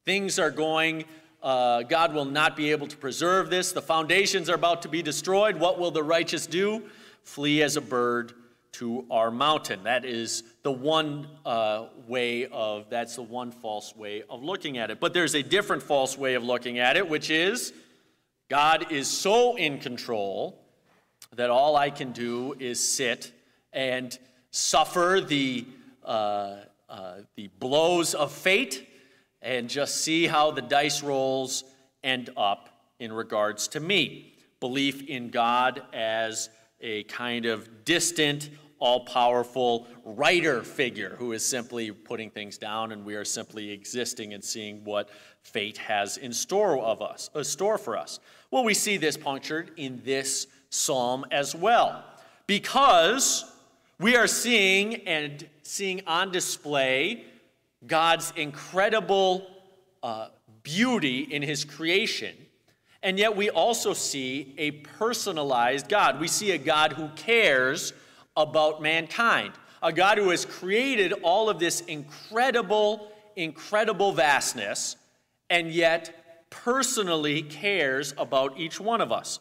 Things 0.07 0.39
are 0.39 0.51
going 0.51 1.05
uh, 1.45 1.83
God 1.83 2.15
will 2.15 2.25
not 2.25 2.57
be 2.57 2.71
able 2.71 2.87
to 2.87 2.97
preserve 2.97 3.51
this. 3.51 3.73
The 3.73 3.83
foundations 3.83 4.49
are 4.49 4.55
about 4.55 4.81
to 4.83 4.89
be 4.89 5.03
destroyed. 5.03 5.57
What 5.57 5.79
will 5.79 5.91
the 5.91 6.03
righteous 6.03 6.47
do? 6.47 6.85
Flee 7.23 7.63
as 7.63 7.77
a 7.77 7.83
bird 7.83 8.33
to 8.75 9.05
our 9.11 9.31
mountain. 9.31 9.85
That 9.85 10.05
is 10.05 10.43
the 10.63 10.73
one 10.73 11.29
uh, 11.47 11.87
way 12.09 12.47
of, 12.47 12.91
that's 12.91 13.17
the 13.17 13.23
one 13.23 13.53
false 13.53 13.95
way 13.95 14.25
of 14.29 14.43
looking 14.43 14.79
at 14.79 14.91
it. 14.91 14.99
But 14.99 15.15
there's 15.15 15.35
a 15.35 15.43
different 15.43 15.83
false 15.83 16.19
way 16.19 16.35
of 16.35 16.43
looking 16.43 16.81
at 16.81 16.97
it, 16.97 17.09
which 17.09 17.31
is 17.31 17.73
God 18.49 18.91
is 18.91 19.09
so 19.09 19.57
in 19.57 19.79
control 19.79 20.61
that 21.37 21.51
all 21.51 21.77
I 21.77 21.91
can 21.91 22.11
do 22.13 22.57
is 22.59 22.81
sit 22.81 23.33
and 23.73 24.17
suffer 24.51 25.21
the, 25.27 25.67
uh, 26.05 26.57
uh 26.89 27.15
the 27.37 27.49
blows 27.61 28.15
of 28.15 28.33
fate 28.33 28.89
and 29.41 29.69
just 29.69 30.03
see 30.03 30.27
how 30.27 30.51
the 30.51 30.63
dice 30.63 31.03
rolls 31.03 31.63
end 32.03 32.31
up 32.37 32.71
in 32.99 33.13
regards 33.13 33.69
to 33.69 33.81
me. 33.81 34.35
Belief 34.59 35.07
in 35.07 35.31
God 35.31 35.83
as 35.93 36.49
a 36.81 37.05
kind 37.05 37.47
of 37.47 37.85
distant, 37.85 38.51
all 38.85 39.01
powerful 39.01 39.87
writer 40.05 40.63
figure 40.63 41.17
who 41.19 41.33
is 41.33 41.43
simply 41.43 41.91
putting 41.91 42.29
things 42.29 42.59
down, 42.59 42.93
and 42.93 43.03
we 43.03 43.15
are 43.15 43.25
simply 43.25 43.71
existing 43.71 44.35
and 44.35 44.45
seeing 44.45 44.85
what 44.85 45.09
fate 45.41 45.79
has 45.79 46.19
in 46.19 46.35
store 46.35 46.79
of 46.79 47.01
us, 47.01 47.31
a 47.35 47.43
store 47.43 47.79
for 47.79 47.97
us. 47.97 48.21
Well, 48.51 48.63
we 48.63 48.75
see 48.75 48.99
this 48.99 49.17
punctured 49.17 49.71
in 49.79 50.03
this 50.05 50.47
psalm 50.69 51.25
as 51.31 51.55
well, 51.55 52.05
because 52.47 53.51
we 53.99 54.17
are 54.17 54.27
seeing 54.27 54.97
and 55.07 55.49
seeing 55.63 56.03
on 56.07 56.31
display 56.31 57.25
God's 57.87 58.35
incredible 58.37 59.47
uh, 60.03 60.29
beauty 60.63 61.21
in 61.21 61.41
his 61.41 61.65
creation. 61.65 62.37
And 63.03 63.19
yet, 63.19 63.35
we 63.35 63.49
also 63.49 63.95
see 63.95 64.55
a 64.59 64.73
personalized 64.73 65.89
God. 65.89 66.21
We 66.21 66.29
see 66.29 66.51
a 66.51 66.59
God 66.59 66.93
who 66.93 67.09
cares 67.17 67.95
about 68.37 68.83
mankind, 68.83 69.53
a 69.83 69.93
God 69.93 70.19
who 70.19 70.31
has 70.31 70.45
created 70.45 71.13
all 71.23 71.49
of 71.49 71.59
this 71.59 71.81
incredible, 71.83 73.13
incredible 73.37 74.13
vastness, 74.13 74.97
and 75.51 75.71
yet 75.71 76.45
personally 76.51 77.43
cares 77.43 78.15
about 78.17 78.59
each 78.59 78.81
one 78.81 79.01
of 79.01 79.13
us. 79.13 79.41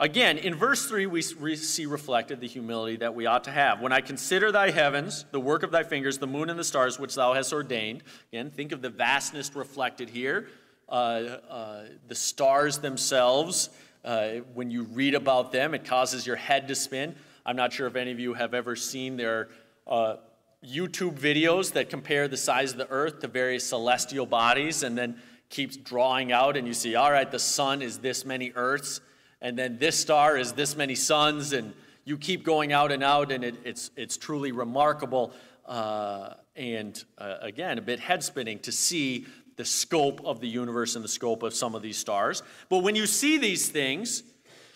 Again, 0.00 0.38
in 0.38 0.54
verse 0.54 0.86
3, 0.86 1.06
we 1.06 1.22
see 1.22 1.86
reflected 1.86 2.40
the 2.40 2.46
humility 2.46 2.98
that 2.98 3.16
we 3.16 3.26
ought 3.26 3.42
to 3.44 3.50
have. 3.50 3.80
When 3.80 3.92
I 3.92 4.00
consider 4.00 4.52
thy 4.52 4.70
heavens, 4.70 5.24
the 5.32 5.40
work 5.40 5.64
of 5.64 5.72
thy 5.72 5.82
fingers, 5.82 6.18
the 6.18 6.26
moon 6.28 6.50
and 6.50 6.58
the 6.58 6.62
stars 6.62 7.00
which 7.00 7.16
thou 7.16 7.34
hast 7.34 7.52
ordained, 7.52 8.04
again, 8.32 8.50
think 8.50 8.70
of 8.70 8.80
the 8.80 8.90
vastness 8.90 9.56
reflected 9.56 10.08
here. 10.08 10.48
Uh, 10.88 10.92
uh, 10.92 11.84
the 12.06 12.14
stars 12.14 12.78
themselves, 12.78 13.70
uh, 14.04 14.28
when 14.54 14.70
you 14.70 14.84
read 14.84 15.16
about 15.16 15.50
them, 15.50 15.74
it 15.74 15.84
causes 15.84 16.24
your 16.24 16.36
head 16.36 16.68
to 16.68 16.76
spin. 16.76 17.16
I'm 17.48 17.56
not 17.56 17.72
sure 17.72 17.86
if 17.86 17.96
any 17.96 18.12
of 18.12 18.20
you 18.20 18.34
have 18.34 18.52
ever 18.52 18.76
seen 18.76 19.16
their 19.16 19.48
uh, 19.86 20.16
YouTube 20.62 21.18
videos 21.18 21.72
that 21.72 21.88
compare 21.88 22.28
the 22.28 22.36
size 22.36 22.72
of 22.72 22.78
the 22.78 22.90
earth 22.90 23.20
to 23.20 23.28
various 23.28 23.64
celestial 23.64 24.26
bodies 24.26 24.82
and 24.82 24.98
then 24.98 25.16
keeps 25.48 25.76
drawing 25.76 26.30
out, 26.30 26.56
and 26.58 26.66
you 26.66 26.74
see, 26.74 26.94
all 26.94 27.10
right, 27.10 27.30
the 27.30 27.38
sun 27.38 27.80
is 27.80 27.98
this 27.98 28.26
many 28.26 28.52
earths 28.54 29.00
and 29.40 29.58
then 29.58 29.78
this 29.78 29.98
star 29.98 30.36
is 30.36 30.52
this 30.52 30.76
many 30.76 30.94
suns, 30.94 31.52
and 31.52 31.72
you 32.04 32.18
keep 32.18 32.44
going 32.44 32.72
out 32.72 32.90
and 32.90 33.02
out, 33.02 33.30
and 33.30 33.44
it, 33.44 33.56
it's, 33.64 33.90
it's 33.96 34.16
truly 34.16 34.52
remarkable. 34.52 35.32
Uh, 35.64 36.34
and 36.56 37.04
uh, 37.18 37.36
again, 37.40 37.78
a 37.78 37.80
bit 37.80 38.00
head 38.00 38.22
spinning 38.22 38.58
to 38.60 38.72
see 38.72 39.26
the 39.56 39.64
scope 39.64 40.20
of 40.24 40.40
the 40.40 40.48
universe 40.48 40.96
and 40.96 41.04
the 41.04 41.08
scope 41.08 41.42
of 41.42 41.54
some 41.54 41.74
of 41.74 41.82
these 41.82 41.98
stars. 41.98 42.42
But 42.68 42.82
when 42.82 42.96
you 42.96 43.06
see 43.06 43.38
these 43.38 43.68
things, 43.68 44.22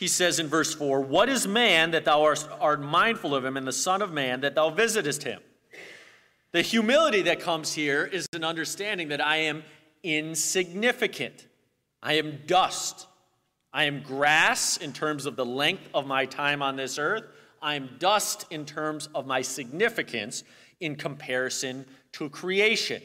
he 0.02 0.08
says 0.08 0.40
in 0.40 0.48
verse 0.48 0.74
4 0.74 1.00
What 1.00 1.28
is 1.28 1.46
man 1.46 1.92
that 1.92 2.04
thou 2.04 2.24
art, 2.24 2.82
mindful 2.82 3.36
of 3.36 3.44
him, 3.44 3.56
and 3.56 3.64
the 3.64 3.72
Son 3.72 4.02
of 4.02 4.12
Man 4.12 4.40
that 4.40 4.56
thou 4.56 4.68
visitest 4.68 5.22
him? 5.22 5.40
The 6.50 6.60
humility 6.60 7.22
that 7.22 7.38
comes 7.38 7.72
here 7.72 8.04
is 8.04 8.26
an 8.32 8.42
understanding 8.42 9.10
that 9.10 9.24
I 9.24 9.36
am 9.36 9.62
insignificant, 10.02 11.46
I 12.02 12.14
am 12.14 12.40
dust. 12.48 13.06
I 13.72 13.84
am 13.84 14.02
grass 14.02 14.76
in 14.76 14.92
terms 14.92 15.24
of 15.24 15.36
the 15.36 15.46
length 15.46 15.88
of 15.94 16.04
my 16.06 16.26
time 16.26 16.62
on 16.62 16.76
this 16.76 16.98
earth. 16.98 17.24
I 17.62 17.76
am 17.76 17.90
dust 18.00 18.44
in 18.50 18.66
terms 18.66 19.08
of 19.14 19.26
my 19.26 19.40
significance 19.40 20.42
in 20.80 20.96
comparison 20.96 21.86
to 22.14 22.28
creation. 22.28 23.00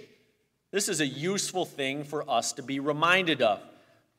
This 0.71 0.89
is 0.89 0.99
a 0.99 1.07
useful 1.07 1.63
thing 1.63 2.03
for 2.03 2.29
us 2.29 2.53
to 2.53 2.63
be 2.63 2.79
reminded 2.81 3.41
of. 3.43 3.61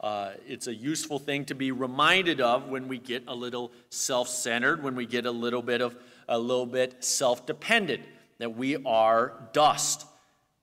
Uh, 0.00 0.30
it's 0.46 0.68
a 0.68 0.74
useful 0.74 1.18
thing 1.18 1.44
to 1.44 1.54
be 1.54 1.72
reminded 1.72 2.40
of 2.40 2.68
when 2.68 2.86
we 2.86 2.98
get 2.98 3.24
a 3.26 3.34
little 3.34 3.72
self-centered, 3.90 4.82
when 4.82 4.94
we 4.94 5.06
get 5.06 5.26
a 5.26 5.30
little 5.30 5.62
bit 5.62 5.80
of 5.80 5.96
a 6.28 6.38
little 6.38 6.66
bit 6.66 7.02
self-dependent, 7.02 8.02
that 8.38 8.54
we 8.54 8.76
are 8.84 9.32
dust. 9.52 10.06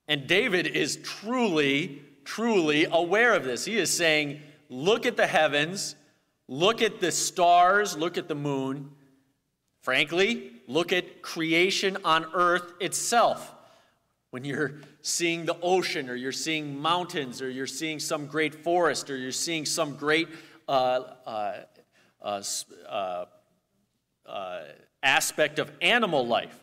And 0.07 0.27
David 0.27 0.67
is 0.67 0.97
truly, 0.97 2.03
truly 2.23 2.85
aware 2.89 3.33
of 3.33 3.43
this. 3.43 3.65
He 3.65 3.77
is 3.77 3.91
saying, 3.91 4.39
look 4.69 5.05
at 5.05 5.17
the 5.17 5.27
heavens, 5.27 5.95
look 6.47 6.81
at 6.81 6.99
the 6.99 7.11
stars, 7.11 7.97
look 7.97 8.17
at 8.17 8.27
the 8.27 8.35
moon. 8.35 8.91
Frankly, 9.81 10.51
look 10.67 10.93
at 10.93 11.21
creation 11.21 11.97
on 12.05 12.25
earth 12.33 12.73
itself. 12.79 13.51
When 14.29 14.45
you're 14.45 14.81
seeing 15.05 15.45
the 15.45 15.55
ocean, 15.61 16.09
or 16.09 16.15
you're 16.15 16.31
seeing 16.31 16.81
mountains, 16.81 17.39
or 17.39 17.47
you're 17.47 17.67
seeing 17.67 17.99
some 17.99 18.25
great 18.25 18.55
forest, 18.55 19.07
or 19.11 19.15
you're 19.15 19.31
seeing 19.31 19.63
some 19.63 19.95
great 19.95 20.27
uh, 20.67 21.01
uh, 21.27 21.53
uh, 22.23 22.41
uh, 22.89 23.25
uh 24.25 24.61
aspect 25.03 25.59
of 25.59 25.71
animal 25.79 26.25
life, 26.25 26.59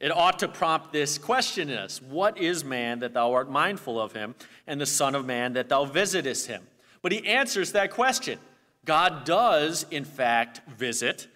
it 0.00 0.10
ought 0.10 0.38
to 0.38 0.48
prompt 0.48 0.94
this 0.94 1.18
question 1.18 1.68
in 1.68 1.76
us 1.76 2.00
What 2.00 2.38
is 2.38 2.64
man 2.64 3.00
that 3.00 3.12
thou 3.12 3.34
art 3.34 3.50
mindful 3.50 4.00
of 4.00 4.12
him, 4.12 4.34
and 4.66 4.80
the 4.80 4.86
Son 4.86 5.14
of 5.14 5.26
Man 5.26 5.52
that 5.52 5.68
thou 5.68 5.84
visitest 5.84 6.46
him? 6.46 6.66
But 7.02 7.12
he 7.12 7.28
answers 7.28 7.72
that 7.72 7.90
question. 7.90 8.38
God 8.86 9.26
does, 9.26 9.84
in 9.90 10.06
fact, 10.06 10.62
visit, 10.70 11.26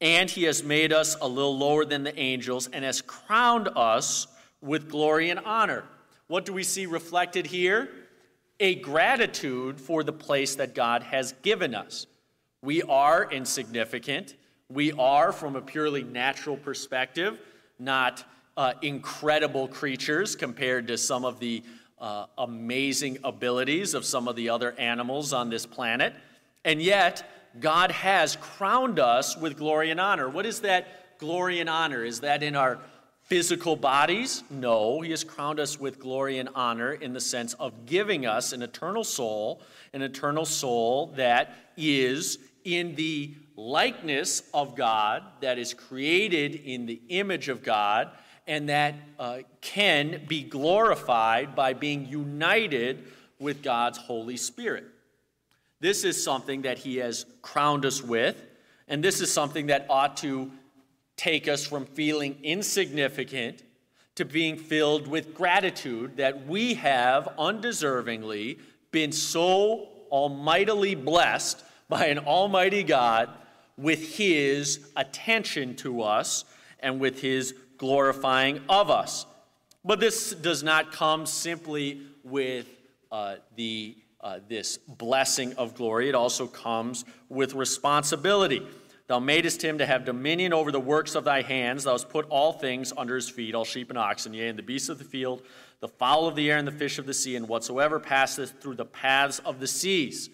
and 0.00 0.30
he 0.30 0.44
has 0.44 0.62
made 0.62 0.92
us 0.92 1.16
a 1.20 1.26
little 1.26 1.58
lower 1.58 1.84
than 1.84 2.04
the 2.04 2.16
angels 2.16 2.68
and 2.72 2.84
has 2.84 3.00
crowned 3.00 3.68
us 3.74 4.28
with 4.62 4.88
glory 4.88 5.28
and 5.28 5.40
honor. 5.40 5.84
What 6.28 6.46
do 6.46 6.52
we 6.52 6.62
see 6.62 6.86
reflected 6.86 7.46
here? 7.46 7.90
A 8.60 8.76
gratitude 8.76 9.80
for 9.80 10.02
the 10.02 10.12
place 10.12 10.54
that 10.54 10.74
God 10.74 11.02
has 11.02 11.32
given 11.42 11.74
us. 11.74 12.06
We 12.62 12.82
are 12.82 13.30
insignificant. 13.30 14.36
We 14.68 14.92
are, 14.92 15.32
from 15.32 15.56
a 15.56 15.60
purely 15.60 16.04
natural 16.04 16.56
perspective, 16.56 17.38
not 17.78 18.24
uh, 18.56 18.74
incredible 18.82 19.66
creatures 19.66 20.36
compared 20.36 20.86
to 20.88 20.96
some 20.96 21.24
of 21.24 21.40
the 21.40 21.62
uh, 21.98 22.26
amazing 22.38 23.18
abilities 23.24 23.94
of 23.94 24.04
some 24.04 24.28
of 24.28 24.36
the 24.36 24.48
other 24.48 24.72
animals 24.78 25.32
on 25.32 25.50
this 25.50 25.66
planet. 25.66 26.14
And 26.64 26.80
yet, 26.80 27.28
God 27.60 27.90
has 27.90 28.36
crowned 28.36 28.98
us 28.98 29.36
with 29.36 29.56
glory 29.56 29.90
and 29.90 30.00
honor. 30.00 30.28
What 30.28 30.46
is 30.46 30.60
that 30.60 31.18
glory 31.18 31.60
and 31.60 31.68
honor? 31.68 32.04
Is 32.04 32.20
that 32.20 32.42
in 32.42 32.56
our 32.56 32.78
physical 33.24 33.76
bodies? 33.76 34.42
No, 34.50 35.00
He 35.00 35.10
has 35.10 35.24
crowned 35.24 35.60
us 35.60 35.78
with 35.78 35.98
glory 35.98 36.38
and 36.38 36.48
honor 36.54 36.92
in 36.92 37.12
the 37.12 37.20
sense 37.20 37.54
of 37.54 37.86
giving 37.86 38.26
us 38.26 38.52
an 38.52 38.62
eternal 38.62 39.04
soul, 39.04 39.62
an 39.92 40.02
eternal 40.02 40.44
soul 40.44 41.08
that 41.16 41.54
is 41.76 42.38
in 42.64 42.94
the 42.94 43.34
likeness 43.56 44.42
of 44.54 44.76
God, 44.76 45.22
that 45.40 45.58
is 45.58 45.74
created 45.74 46.54
in 46.54 46.86
the 46.86 47.00
image 47.08 47.48
of 47.48 47.62
God, 47.62 48.10
and 48.46 48.68
that 48.68 48.94
uh, 49.18 49.38
can 49.60 50.22
be 50.26 50.42
glorified 50.42 51.54
by 51.54 51.72
being 51.72 52.06
united 52.06 53.04
with 53.38 53.62
God's 53.62 53.98
Holy 53.98 54.36
Spirit. 54.36 54.84
This 55.80 56.04
is 56.04 56.22
something 56.22 56.62
that 56.62 56.78
He 56.78 56.96
has 56.96 57.26
crowned 57.40 57.84
us 57.84 58.02
with, 58.02 58.36
and 58.88 59.02
this 59.02 59.20
is 59.20 59.32
something 59.32 59.66
that 59.66 59.86
ought 59.88 60.16
to 60.18 60.50
take 61.16 61.48
us 61.48 61.66
from 61.66 61.86
feeling 61.86 62.38
insignificant 62.42 63.62
to 64.14 64.24
being 64.24 64.56
filled 64.56 65.06
with 65.08 65.34
gratitude 65.34 66.16
that 66.16 66.46
we 66.46 66.74
have 66.74 67.28
undeservingly 67.38 68.58
been 68.90 69.12
so 69.12 69.88
almightily 70.10 70.94
blessed 70.94 71.64
by 71.88 72.06
an 72.06 72.18
almighty 72.18 72.82
God 72.82 73.30
with 73.76 74.16
his 74.16 74.90
attention 74.96 75.74
to 75.76 76.02
us 76.02 76.44
and 76.80 77.00
with 77.00 77.20
his 77.20 77.54
glorifying 77.78 78.60
of 78.68 78.90
us. 78.90 79.26
But 79.84 79.98
this 79.98 80.34
does 80.34 80.62
not 80.62 80.92
come 80.92 81.26
simply 81.26 82.02
with 82.22 82.66
uh, 83.10 83.36
the, 83.56 83.96
uh, 84.20 84.38
this 84.48 84.78
blessing 84.78 85.54
of 85.54 85.74
glory, 85.74 86.08
it 86.08 86.14
also 86.14 86.46
comes 86.46 87.04
with 87.28 87.54
responsibility. 87.54 88.66
Thou 89.12 89.20
madest 89.20 89.62
him 89.62 89.76
to 89.76 89.84
have 89.84 90.06
dominion 90.06 90.54
over 90.54 90.72
the 90.72 90.80
works 90.80 91.14
of 91.14 91.24
thy 91.24 91.42
hands. 91.42 91.84
Thou 91.84 91.92
hast 91.92 92.08
put 92.08 92.24
all 92.30 92.54
things 92.54 92.94
under 92.96 93.14
his 93.14 93.28
feet, 93.28 93.54
all 93.54 93.66
sheep 93.66 93.90
and 93.90 93.98
oxen, 93.98 94.32
yea, 94.32 94.48
and 94.48 94.58
the 94.58 94.62
beasts 94.62 94.88
of 94.88 94.96
the 94.96 95.04
field, 95.04 95.42
the 95.80 95.88
fowl 95.88 96.26
of 96.26 96.34
the 96.34 96.50
air, 96.50 96.56
and 96.56 96.66
the 96.66 96.72
fish 96.72 96.98
of 96.98 97.04
the 97.04 97.12
sea, 97.12 97.36
and 97.36 97.46
whatsoever 97.46 98.00
passeth 98.00 98.62
through 98.62 98.76
the 98.76 98.86
paths 98.86 99.38
of 99.40 99.60
the 99.60 99.66
seas. 99.66 100.30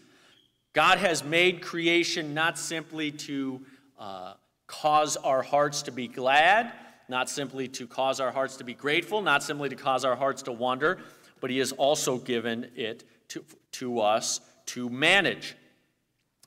God 0.74 0.98
has 0.98 1.24
made 1.24 1.60
creation 1.60 2.34
not 2.34 2.56
simply 2.56 3.10
to 3.10 3.66
uh, 3.98 4.34
cause 4.68 5.16
our 5.16 5.42
hearts 5.42 5.82
to 5.82 5.90
be 5.90 6.06
glad, 6.06 6.70
not 7.08 7.28
simply 7.28 7.66
to 7.66 7.86
cause 7.88 8.20
our 8.20 8.30
hearts 8.30 8.58
to 8.58 8.64
be 8.64 8.74
grateful, 8.74 9.22
not 9.22 9.42
simply 9.42 9.68
to 9.70 9.74
cause 9.74 10.04
our 10.04 10.14
hearts 10.14 10.42
to 10.42 10.52
wonder, 10.52 11.00
but 11.40 11.50
He 11.50 11.58
has 11.58 11.72
also 11.72 12.16
given 12.16 12.70
it 12.76 13.02
to, 13.30 13.44
to 13.72 13.98
us 13.98 14.40
to 14.66 14.88
manage. 14.88 15.56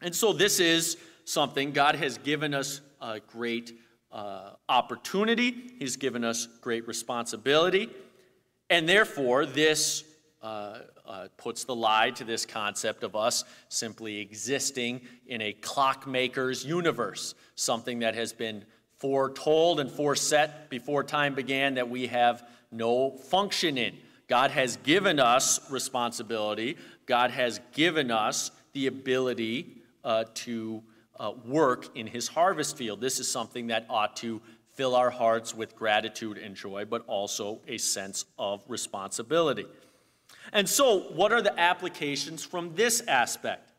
And 0.02 0.16
so 0.16 0.32
this 0.32 0.62
is 0.62 0.96
something 1.26 1.72
God 1.72 1.96
has 1.96 2.18
given 2.18 2.54
us 2.54 2.82
a 3.02 3.20
great 3.20 3.74
uh, 4.12 4.52
opportunity, 4.68 5.74
He's 5.80 5.96
given 5.96 6.24
us 6.24 6.48
great 6.62 6.88
responsibility, 6.88 7.90
and 8.70 8.88
therefore 8.88 9.46
this 9.46 10.04
uh, 10.42 10.80
uh, 11.06 11.28
puts 11.38 11.66
the 11.66 11.76
lie 11.76 12.10
to 12.12 12.24
this 12.24 12.46
concept 12.46 13.04
of 13.04 13.16
us 13.16 13.44
simply 13.70 14.20
existing 14.20 15.02
in 15.28 15.42
a 15.42 15.54
clockmaker's 15.54 16.66
universe, 16.66 17.36
something 17.56 18.00
that 18.00 18.16
has 18.16 18.34
been 18.34 18.66
foretold 18.98 19.80
and 19.80 19.90
foreset 19.90 20.70
before 20.70 21.04
time 21.04 21.34
began 21.36 21.76
that 21.76 21.90
we 21.90 22.08
have 22.08 22.48
no 22.72 23.12
function 23.12 23.78
in. 23.78 23.96
God 24.28 24.52
has 24.52 24.78
given 24.78 25.20
us 25.20 25.60
responsibility. 25.70 26.78
God 27.06 27.32
has 27.32 27.60
given 27.74 28.12
us 28.12 28.52
the 28.74 28.88
ability 28.88 29.82
uh, 30.04 30.24
to 30.36 30.82
uh, 31.22 31.34
work 31.46 31.96
in 31.96 32.08
his 32.08 32.28
harvest 32.28 32.76
field. 32.76 33.00
This 33.00 33.20
is 33.20 33.30
something 33.30 33.68
that 33.68 33.86
ought 33.90 34.16
to 34.18 34.42
fill 34.74 34.96
our 34.96 35.12
hearts 35.12 35.54
with 35.54 35.76
gratitude 35.76 36.38
and 36.40 36.56
joy, 36.56 36.84
but 36.84 37.04
also 37.06 37.60
a 37.68 37.78
sense 37.78 38.26
of 38.40 38.64
responsibility. 38.68 39.68
And 40.52 40.68
so, 40.68 41.02
what 41.12 41.32
are 41.32 41.42
the 41.42 41.58
applications 41.60 42.44
from 42.44 42.74
this 42.74 43.02
aspect? 43.08 43.72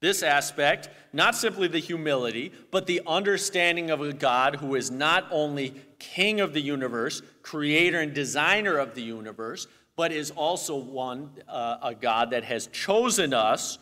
This 0.00 0.22
aspect, 0.22 0.88
not 1.12 1.36
simply 1.36 1.68
the 1.68 1.78
humility, 1.78 2.52
but 2.70 2.86
the 2.86 3.02
understanding 3.06 3.90
of 3.90 4.00
a 4.00 4.12
God 4.12 4.56
who 4.56 4.74
is 4.74 4.90
not 4.90 5.28
only 5.30 5.74
king 5.98 6.40
of 6.40 6.54
the 6.54 6.60
universe, 6.60 7.22
creator 7.42 8.00
and 8.00 8.12
designer 8.12 8.78
of 8.78 8.94
the 8.94 9.02
universe, 9.02 9.68
but 9.96 10.10
is 10.10 10.30
also 10.30 10.74
one, 10.76 11.30
uh, 11.46 11.76
a 11.82 11.94
God 11.94 12.30
that 12.30 12.44
has 12.44 12.66
chosen 12.68 13.34
us, 13.34 13.78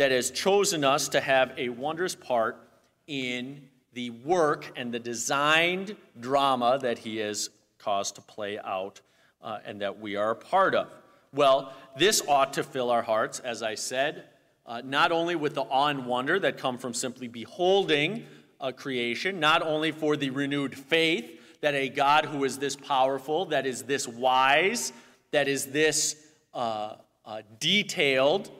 that 0.00 0.10
has 0.10 0.30
chosen 0.30 0.82
us 0.82 1.10
to 1.10 1.20
have 1.20 1.52
a 1.58 1.68
wondrous 1.68 2.14
part 2.14 2.56
in 3.06 3.68
the 3.92 4.08
work 4.08 4.72
and 4.74 4.94
the 4.94 4.98
designed 4.98 5.94
drama 6.18 6.78
that 6.80 6.96
He 6.96 7.18
has 7.18 7.50
caused 7.76 8.14
to 8.14 8.22
play 8.22 8.58
out 8.58 9.02
uh, 9.42 9.58
and 9.62 9.78
that 9.82 10.00
we 10.00 10.16
are 10.16 10.30
a 10.30 10.34
part 10.34 10.74
of. 10.74 10.88
Well, 11.34 11.74
this 11.98 12.22
ought 12.26 12.54
to 12.54 12.64
fill 12.64 12.88
our 12.88 13.02
hearts, 13.02 13.40
as 13.40 13.62
I 13.62 13.74
said, 13.74 14.24
uh, 14.64 14.80
not 14.82 15.12
only 15.12 15.36
with 15.36 15.54
the 15.54 15.64
awe 15.64 15.88
and 15.88 16.06
wonder 16.06 16.38
that 16.38 16.56
come 16.56 16.78
from 16.78 16.94
simply 16.94 17.28
beholding 17.28 18.24
a 18.58 18.72
creation, 18.72 19.38
not 19.38 19.60
only 19.60 19.92
for 19.92 20.16
the 20.16 20.30
renewed 20.30 20.74
faith 20.74 21.42
that 21.60 21.74
a 21.74 21.90
God 21.90 22.24
who 22.24 22.44
is 22.44 22.56
this 22.56 22.74
powerful, 22.74 23.44
that 23.44 23.66
is 23.66 23.82
this 23.82 24.08
wise, 24.08 24.94
that 25.30 25.46
is 25.46 25.66
this 25.66 26.16
uh, 26.54 26.94
uh, 27.26 27.42
detailed, 27.58 28.50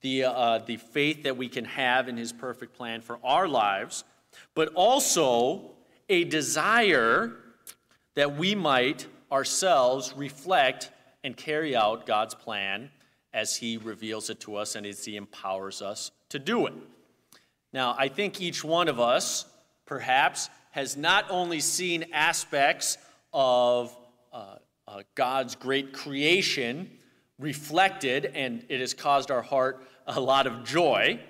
the, 0.00 0.24
uh, 0.24 0.58
the 0.58 0.76
faith 0.76 1.24
that 1.24 1.36
we 1.36 1.48
can 1.48 1.64
have 1.64 2.08
in 2.08 2.16
his 2.16 2.32
perfect 2.32 2.74
plan 2.74 3.00
for 3.00 3.18
our 3.24 3.48
lives, 3.48 4.04
but 4.54 4.68
also 4.74 5.72
a 6.08 6.24
desire 6.24 7.32
that 8.14 8.36
we 8.36 8.54
might 8.54 9.06
ourselves 9.30 10.14
reflect 10.16 10.90
and 11.24 11.36
carry 11.36 11.76
out 11.76 12.06
God's 12.06 12.34
plan 12.34 12.90
as 13.32 13.56
he 13.56 13.76
reveals 13.76 14.30
it 14.30 14.40
to 14.40 14.56
us 14.56 14.74
and 14.74 14.86
as 14.86 15.04
he 15.04 15.16
empowers 15.16 15.82
us 15.82 16.10
to 16.30 16.38
do 16.38 16.66
it. 16.66 16.74
Now, 17.72 17.94
I 17.98 18.08
think 18.08 18.40
each 18.40 18.64
one 18.64 18.88
of 18.88 18.98
us, 18.98 19.44
perhaps, 19.84 20.48
has 20.70 20.96
not 20.96 21.26
only 21.30 21.60
seen 21.60 22.06
aspects 22.12 22.98
of 23.32 23.94
uh, 24.32 24.56
uh, 24.86 25.02
God's 25.14 25.54
great 25.54 25.92
creation 25.92 26.97
reflected, 27.38 28.26
and 28.34 28.64
it 28.68 28.80
has 28.80 28.94
caused 28.94 29.30
our 29.30 29.42
heart 29.42 29.86
a 30.06 30.20
lot 30.20 30.46
of 30.46 30.64
joy, 30.64 31.20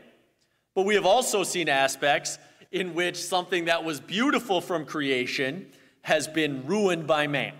but 0.74 0.86
we 0.86 0.94
have 0.94 1.06
also 1.06 1.42
seen 1.42 1.68
aspects 1.68 2.38
in 2.70 2.94
which 2.94 3.16
something 3.16 3.64
that 3.66 3.84
was 3.84 4.00
beautiful 4.00 4.60
from 4.60 4.84
creation 4.84 5.66
has 6.02 6.28
been 6.28 6.64
ruined 6.66 7.06
by 7.06 7.26
man. 7.26 7.54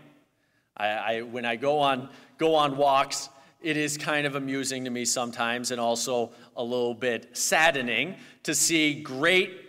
I, 0.76 0.86
I, 0.86 1.22
when 1.22 1.44
I 1.44 1.56
go 1.56 1.80
on, 1.80 2.08
go 2.38 2.54
on 2.54 2.76
walks, 2.76 3.28
it 3.60 3.76
is 3.76 3.98
kind 3.98 4.26
of 4.26 4.36
amusing 4.36 4.84
to 4.84 4.90
me 4.90 5.04
sometimes 5.04 5.72
and 5.72 5.80
also 5.80 6.30
a 6.56 6.62
little 6.62 6.94
bit 6.94 7.36
saddening 7.36 8.14
to 8.44 8.54
see 8.54 9.02
great 9.02 9.62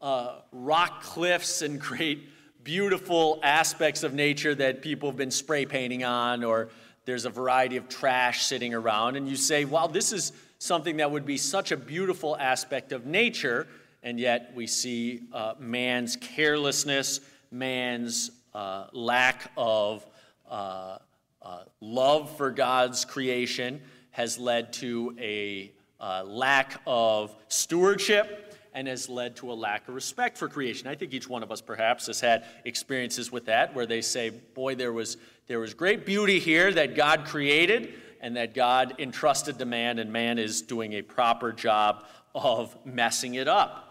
uh, 0.00 0.36
rock 0.52 1.02
cliffs 1.02 1.60
and 1.60 1.80
great 1.80 2.30
beautiful 2.64 3.40
aspects 3.42 4.02
of 4.02 4.14
nature 4.14 4.54
that 4.54 4.82
people 4.82 5.08
have 5.10 5.16
been 5.16 5.30
spray 5.30 5.64
painting 5.64 6.04
on, 6.04 6.44
or 6.44 6.68
there's 7.08 7.24
a 7.24 7.30
variety 7.30 7.78
of 7.78 7.88
trash 7.88 8.44
sitting 8.44 8.74
around, 8.74 9.16
and 9.16 9.26
you 9.26 9.34
say, 9.34 9.64
wow, 9.64 9.86
this 9.86 10.12
is 10.12 10.30
something 10.58 10.98
that 10.98 11.10
would 11.10 11.24
be 11.24 11.38
such 11.38 11.72
a 11.72 11.76
beautiful 11.76 12.36
aspect 12.36 12.92
of 12.92 13.06
nature, 13.06 13.66
and 14.02 14.20
yet 14.20 14.52
we 14.54 14.66
see 14.66 15.22
uh, 15.32 15.54
man's 15.58 16.16
carelessness, 16.16 17.20
man's 17.50 18.30
uh, 18.52 18.88
lack 18.92 19.50
of 19.56 20.04
uh, 20.50 20.98
uh 21.40 21.62
love 21.80 22.36
for 22.36 22.50
God's 22.50 23.06
creation 23.06 23.80
has 24.10 24.38
led 24.38 24.74
to 24.74 25.16
a 25.18 25.72
uh, 26.00 26.24
lack 26.26 26.78
of 26.86 27.34
stewardship 27.48 28.54
and 28.74 28.86
has 28.86 29.08
led 29.08 29.34
to 29.34 29.50
a 29.50 29.54
lack 29.54 29.88
of 29.88 29.94
respect 29.94 30.36
for 30.36 30.46
creation. 30.46 30.86
I 30.88 30.94
think 30.94 31.14
each 31.14 31.28
one 31.28 31.42
of 31.42 31.50
us 31.50 31.60
perhaps 31.60 32.06
has 32.06 32.20
had 32.20 32.44
experiences 32.64 33.32
with 33.32 33.46
that 33.46 33.74
where 33.74 33.86
they 33.86 34.02
say, 34.02 34.30
boy, 34.30 34.74
there 34.74 34.92
was, 34.92 35.16
there 35.48 35.58
was 35.58 35.72
great 35.72 36.04
beauty 36.04 36.38
here 36.38 36.70
that 36.72 36.94
God 36.94 37.24
created 37.24 37.94
and 38.20 38.36
that 38.36 38.54
God 38.54 38.96
entrusted 38.98 39.58
to 39.58 39.64
man, 39.64 39.98
and 39.98 40.12
man 40.12 40.38
is 40.38 40.60
doing 40.60 40.92
a 40.92 41.02
proper 41.02 41.52
job 41.52 42.04
of 42.34 42.76
messing 42.84 43.34
it 43.34 43.48
up. 43.48 43.84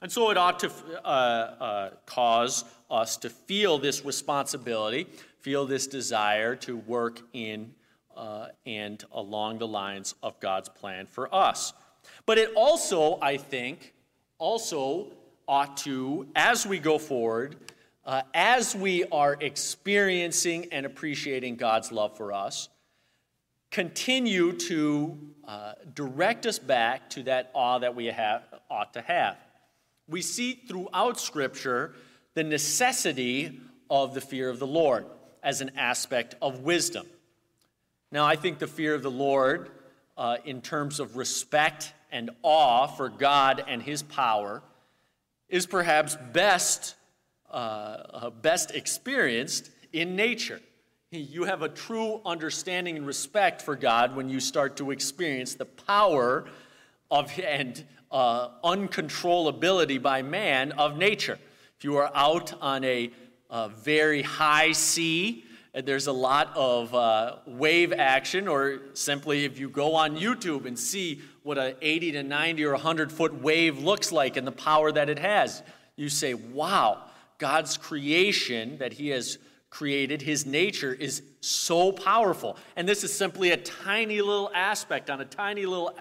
And 0.00 0.10
so 0.10 0.30
it 0.30 0.36
ought 0.36 0.60
to 0.60 0.70
uh, 1.04 1.08
uh, 1.08 1.90
cause 2.06 2.64
us 2.88 3.16
to 3.18 3.30
feel 3.30 3.78
this 3.78 4.04
responsibility, 4.04 5.08
feel 5.40 5.66
this 5.66 5.88
desire 5.88 6.54
to 6.56 6.76
work 6.76 7.20
in 7.32 7.74
uh, 8.16 8.48
and 8.64 9.02
along 9.12 9.58
the 9.58 9.66
lines 9.66 10.14
of 10.22 10.38
God's 10.38 10.68
plan 10.68 11.06
for 11.06 11.34
us. 11.34 11.72
But 12.26 12.38
it 12.38 12.52
also, 12.54 13.18
I 13.20 13.38
think, 13.38 13.92
also 14.38 15.12
ought 15.48 15.76
to, 15.78 16.28
as 16.36 16.64
we 16.64 16.78
go 16.78 16.98
forward, 16.98 17.56
uh, 18.04 18.22
as 18.34 18.74
we 18.74 19.04
are 19.04 19.36
experiencing 19.40 20.66
and 20.72 20.84
appreciating 20.86 21.56
God's 21.56 21.92
love 21.92 22.16
for 22.16 22.32
us, 22.32 22.68
continue 23.70 24.52
to 24.52 25.18
uh, 25.46 25.72
direct 25.94 26.46
us 26.46 26.58
back 26.58 27.08
to 27.10 27.22
that 27.24 27.50
awe 27.54 27.78
that 27.78 27.94
we 27.94 28.06
have, 28.06 28.42
ought 28.70 28.92
to 28.94 29.02
have. 29.02 29.36
We 30.08 30.20
see 30.22 30.54
throughout 30.68 31.18
Scripture 31.18 31.94
the 32.34 32.44
necessity 32.44 33.60
of 33.88 34.14
the 34.14 34.20
fear 34.20 34.48
of 34.48 34.58
the 34.58 34.66
Lord 34.66 35.06
as 35.42 35.60
an 35.60 35.72
aspect 35.76 36.34
of 36.40 36.60
wisdom. 36.60 37.06
Now, 38.10 38.26
I 38.26 38.36
think 38.36 38.58
the 38.58 38.66
fear 38.66 38.94
of 38.94 39.02
the 39.02 39.10
Lord, 39.10 39.70
uh, 40.16 40.36
in 40.44 40.60
terms 40.60 41.00
of 41.00 41.16
respect 41.16 41.92
and 42.10 42.30
awe 42.42 42.86
for 42.86 43.08
God 43.08 43.64
and 43.66 43.82
His 43.82 44.02
power 44.02 44.62
is 45.48 45.66
perhaps 45.66 46.16
best, 46.32 46.94
uh, 47.52 47.54
uh, 47.54 48.30
best 48.30 48.70
experienced 48.72 49.70
in 49.92 50.16
nature. 50.16 50.60
You 51.10 51.44
have 51.44 51.60
a 51.60 51.68
true 51.68 52.22
understanding 52.24 52.96
and 52.96 53.06
respect 53.06 53.60
for 53.60 53.76
God 53.76 54.16
when 54.16 54.30
you 54.30 54.40
start 54.40 54.76
to 54.78 54.90
experience 54.90 55.54
the 55.54 55.66
power 55.66 56.46
of 57.10 57.30
and 57.38 57.84
uh, 58.10 58.48
uncontrollability 58.64 60.00
by 60.00 60.22
man 60.22 60.72
of 60.72 60.96
nature. 60.96 61.38
If 61.76 61.84
you 61.84 61.96
are 61.96 62.10
out 62.14 62.54
on 62.62 62.84
a, 62.84 63.10
a 63.50 63.68
very 63.68 64.22
high 64.22 64.72
sea, 64.72 65.44
and 65.74 65.86
there's 65.86 66.06
a 66.06 66.12
lot 66.12 66.52
of 66.54 66.94
uh, 66.94 67.36
wave 67.46 67.92
action, 67.92 68.48
or 68.48 68.80
simply 68.94 69.44
if 69.44 69.58
you 69.58 69.68
go 69.68 69.94
on 69.94 70.16
YouTube 70.16 70.66
and 70.66 70.78
see 70.78 71.20
what 71.42 71.58
an 71.58 71.74
80 71.80 72.12
to 72.12 72.22
90 72.22 72.64
or 72.64 72.72
100 72.72 73.10
foot 73.10 73.42
wave 73.42 73.78
looks 73.78 74.12
like 74.12 74.36
and 74.36 74.46
the 74.46 74.52
power 74.52 74.92
that 74.92 75.08
it 75.08 75.18
has. 75.18 75.62
You 75.96 76.08
say, 76.08 76.34
wow, 76.34 77.04
God's 77.42 77.76
creation 77.76 78.78
that 78.78 78.92
He 78.92 79.08
has 79.08 79.36
created, 79.68 80.22
His 80.22 80.46
nature 80.46 80.94
is 80.94 81.24
so 81.40 81.90
powerful. 81.90 82.56
And 82.76 82.88
this 82.88 83.02
is 83.02 83.12
simply 83.12 83.50
a 83.50 83.56
tiny 83.56 84.22
little 84.22 84.48
aspect 84.54 85.10
on 85.10 85.20
a 85.20 85.24
tiny 85.24 85.66
little 85.66 85.92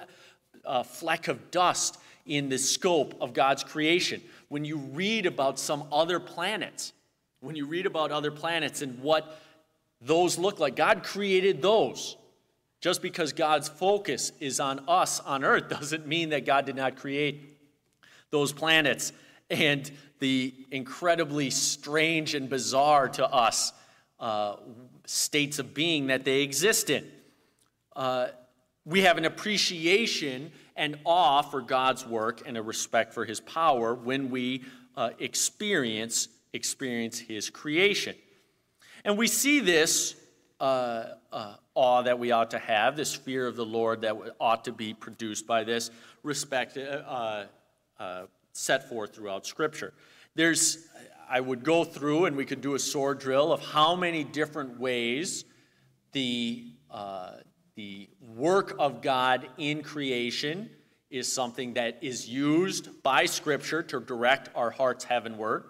uh, 0.64 0.84
fleck 0.84 1.28
of 1.28 1.50
dust 1.50 1.98
in 2.28 2.48
the 2.50 2.60
scope 2.60 3.16
of 3.20 3.34
God's 3.34 3.64
creation. 3.64 4.22
When 4.50 4.64
you 4.66 4.78
read 4.78 5.26
about 5.26 5.58
some 5.58 5.86
other 5.92 6.20
planets, 6.20 6.94
when 7.40 7.56
you 7.56 7.66
read 7.66 7.88
about 7.88 8.12
other 8.12 8.30
planets 8.30 8.84
and 8.84 9.00
what 9.00 9.42
those 10.00 10.38
look 10.38 10.60
like, 10.60 10.76
God 10.76 11.02
created 11.02 11.60
those. 11.60 12.18
Just 12.82 13.02
because 13.02 13.34
God's 13.34 13.68
focus 13.68 14.32
is 14.40 14.60
on 14.60 14.84
us 14.88 15.20
on 15.22 15.44
earth 15.44 15.70
doesn't 15.80 16.06
mean 16.06 16.30
that 16.30 16.46
God 16.46 16.68
did 16.68 16.76
not 16.76 16.98
create 16.98 17.58
those 18.30 18.54
planets 18.54 19.12
and 19.52 19.92
the 20.20 20.54
incredibly 20.72 21.50
strange 21.50 22.34
and 22.36 22.50
bizarre 22.50 23.10
to 23.10 23.28
us 23.28 23.74
uh, 24.20 24.56
states 25.06 25.60
of 25.60 25.74
being 25.74 26.08
that 26.08 26.24
they 26.24 26.42
exist 26.42 26.90
in. 26.90 27.06
Uh, 27.96 28.28
we 28.86 29.02
have 29.02 29.18
an 29.18 29.26
appreciation 29.26 30.52
and 30.76 30.98
awe 31.06 31.42
for 31.42 31.62
God's 31.62 32.06
work 32.06 32.42
and 32.46 32.58
a 32.58 32.62
respect 32.62 33.14
for 33.14 33.26
his 33.26 33.40
power 33.40 33.94
when 33.94 34.32
we 34.32 34.64
uh, 34.96 35.12
experience 35.20 36.28
experience 36.54 37.18
his 37.18 37.50
creation. 37.50 38.16
And 39.06 39.18
we 39.18 39.28
see 39.28 39.62
this 39.62 40.16
uh, 40.60 41.06
uh, 41.32 41.56
awe 41.76 42.02
that 42.04 42.20
we 42.20 42.32
ought 42.32 42.52
to 42.52 42.60
have, 42.60 42.96
this 42.96 43.16
fear 43.16 43.48
of 43.48 43.56
the 43.56 43.66
Lord 43.66 44.02
that 44.02 44.16
ought 44.40 44.66
to 44.66 44.72
be 44.72 44.94
produced 44.94 45.48
by 45.48 45.64
this 45.64 45.92
respect 46.24 46.78
uh, 46.78 47.46
uh, 48.00 48.24
set 48.54 48.90
forth 48.90 49.16
throughout 49.16 49.46
Scripture. 49.46 49.94
There's, 50.36 50.88
I 51.30 51.40
would 51.40 51.64
go 51.64 51.84
through 51.84 52.26
and 52.26 52.36
we 52.36 52.46
could 52.46 52.62
do 52.62 52.76
a 52.76 52.80
sword 52.80 53.20
drill 53.20 53.52
of 53.52 53.62
how 53.62 53.96
many 53.96 54.24
different 54.24 54.80
ways 54.80 55.46
the, 56.12 56.66
uh, 56.90 57.34
the 57.76 58.10
work 58.36 58.76
of 58.80 59.02
God 59.02 59.48
in 59.58 59.84
creation 59.84 60.70
is 61.10 61.32
something 61.32 61.74
that 61.74 61.98
is 62.02 62.28
used 62.28 63.04
by 63.04 63.26
Scripture 63.26 63.84
to 63.84 64.00
direct 64.00 64.50
our 64.56 64.70
hearts 64.70 65.04
heavenward, 65.04 65.66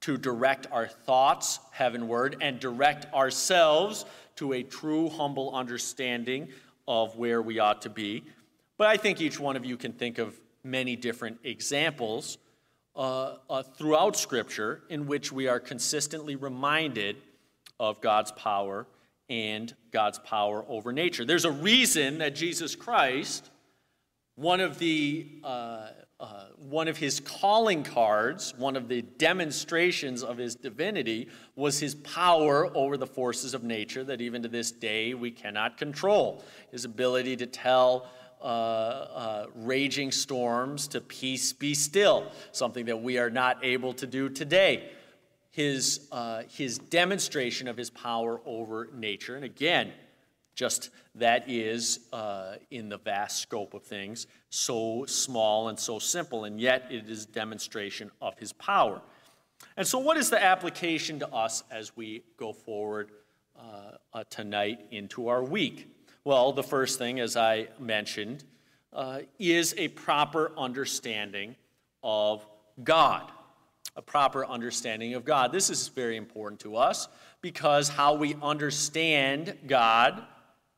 to 0.00 0.16
direct 0.16 0.66
our 0.72 0.86
thoughts 0.86 1.60
heavenward, 1.70 2.36
and 2.40 2.58
direct 2.58 3.12
ourselves 3.12 4.06
to 4.36 4.54
a 4.54 4.62
true, 4.62 5.08
humble 5.08 5.54
understanding 5.54 6.48
of 6.88 7.16
where 7.16 7.42
we 7.42 7.58
ought 7.58 7.82
to 7.82 7.90
be. 7.90 8.24
But 8.78 8.88
I 8.88 8.96
think 8.96 9.20
each 9.20 9.40
one 9.40 9.56
of 9.56 9.64
you 9.64 9.76
can 9.76 9.92
think 9.92 10.18
of 10.18 10.38
many 10.66 10.96
different 10.96 11.38
examples 11.44 12.38
uh, 12.96 13.36
uh, 13.48 13.62
throughout 13.62 14.16
Scripture 14.16 14.82
in 14.90 15.06
which 15.06 15.32
we 15.32 15.48
are 15.48 15.60
consistently 15.60 16.36
reminded 16.36 17.16
of 17.78 18.00
God's 18.00 18.32
power 18.32 18.86
and 19.28 19.74
God's 19.92 20.18
power 20.18 20.64
over 20.68 20.92
nature. 20.92 21.24
There's 21.24 21.44
a 21.44 21.50
reason 21.50 22.18
that 22.18 22.34
Jesus 22.34 22.76
Christ 22.76 23.50
One 24.36 24.60
of 24.60 24.78
the 24.78 25.26
uh, 25.42 25.88
uh, 26.20 26.44
one 26.58 26.88
of 26.88 26.96
his 26.98 27.20
calling 27.20 27.82
cards, 27.82 28.54
one 28.56 28.76
of 28.76 28.88
the 28.88 29.02
demonstrations 29.02 30.22
of 30.22 30.38
his 30.38 30.54
divinity, 30.54 31.28
was 31.56 31.78
his 31.80 31.94
power 31.94 32.70
over 32.74 32.96
the 32.96 33.06
forces 33.06 33.54
of 33.54 33.62
nature 33.62 34.04
that 34.04 34.20
even 34.20 34.42
to 34.42 34.48
this 34.48 34.72
day 34.72 35.14
we 35.14 35.30
cannot 35.30 35.78
control. 35.78 36.44
His 36.70 36.84
ability 36.84 37.36
to 37.36 37.46
tell 37.46 38.08
uh, 38.40 38.44
uh, 38.44 39.46
raging 39.54 40.12
storms 40.12 40.88
to 40.88 41.00
peace 41.00 41.52
be 41.52 41.74
still, 41.74 42.30
something 42.52 42.86
that 42.86 43.02
we 43.02 43.18
are 43.18 43.30
not 43.30 43.64
able 43.64 43.92
to 43.94 44.06
do 44.06 44.28
today. 44.28 44.90
His, 45.50 46.06
uh, 46.12 46.42
his 46.50 46.78
demonstration 46.78 47.66
of 47.66 47.76
his 47.76 47.88
power 47.88 48.40
over 48.44 48.88
nature. 48.94 49.36
And 49.36 49.44
again, 49.44 49.92
just 50.54 50.90
that 51.14 51.48
is, 51.48 52.00
uh, 52.12 52.56
in 52.70 52.88
the 52.88 52.98
vast 52.98 53.40
scope 53.40 53.74
of 53.74 53.82
things, 53.82 54.26
so 54.50 55.04
small 55.06 55.68
and 55.68 55.78
so 55.78 55.98
simple, 55.98 56.44
and 56.44 56.60
yet 56.60 56.86
it 56.90 57.08
is 57.08 57.26
demonstration 57.26 58.10
of 58.20 58.38
his 58.38 58.52
power. 58.54 59.00
And 59.76 59.86
so, 59.86 59.98
what 59.98 60.16
is 60.16 60.30
the 60.30 60.42
application 60.42 61.18
to 61.20 61.28
us 61.28 61.62
as 61.70 61.96
we 61.96 62.22
go 62.38 62.52
forward 62.52 63.10
uh, 63.58 63.92
uh, 64.12 64.24
tonight 64.30 64.80
into 64.90 65.28
our 65.28 65.42
week? 65.42 65.95
Well, 66.26 66.50
the 66.50 66.64
first 66.64 66.98
thing, 66.98 67.20
as 67.20 67.36
I 67.36 67.68
mentioned, 67.78 68.42
uh, 68.92 69.20
is 69.38 69.76
a 69.78 69.86
proper 69.86 70.50
understanding 70.58 71.54
of 72.02 72.44
God. 72.82 73.30
A 73.94 74.02
proper 74.02 74.44
understanding 74.44 75.14
of 75.14 75.24
God. 75.24 75.52
This 75.52 75.70
is 75.70 75.86
very 75.86 76.16
important 76.16 76.58
to 76.62 76.74
us 76.74 77.06
because 77.42 77.88
how 77.88 78.14
we 78.14 78.34
understand 78.42 79.56
God 79.68 80.24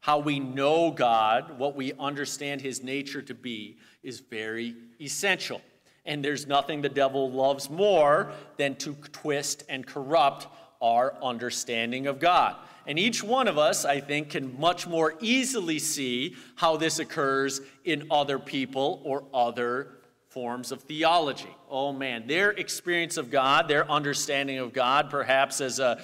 how 0.00 0.18
we 0.18 0.38
know 0.38 0.90
God, 0.90 1.58
what 1.58 1.74
we 1.74 1.92
understand 1.98 2.60
His 2.60 2.82
nature 2.82 3.20
to 3.22 3.34
be, 3.34 3.78
is 4.02 4.20
very 4.20 4.76
essential. 5.00 5.60
And 6.06 6.24
there's 6.24 6.46
nothing 6.46 6.80
the 6.80 6.88
devil 6.88 7.30
loves 7.30 7.68
more 7.68 8.32
than 8.56 8.76
to 8.76 8.94
twist 9.12 9.64
and 9.68 9.86
corrupt 9.86 10.46
our 10.80 11.14
understanding 11.22 12.06
of 12.06 12.20
God. 12.20 12.56
And 12.88 12.98
each 12.98 13.22
one 13.22 13.48
of 13.48 13.58
us, 13.58 13.84
I 13.84 14.00
think, 14.00 14.30
can 14.30 14.58
much 14.58 14.86
more 14.86 15.14
easily 15.20 15.78
see 15.78 16.34
how 16.56 16.78
this 16.78 16.98
occurs 16.98 17.60
in 17.84 18.06
other 18.10 18.38
people 18.38 19.02
or 19.04 19.24
other 19.32 19.98
forms 20.28 20.72
of 20.72 20.82
theology. 20.82 21.54
Oh 21.70 21.92
man, 21.92 22.26
their 22.26 22.50
experience 22.50 23.18
of 23.18 23.30
God, 23.30 23.68
their 23.68 23.88
understanding 23.90 24.58
of 24.58 24.72
God, 24.72 25.10
perhaps 25.10 25.60
as 25.60 25.78
a 25.78 26.02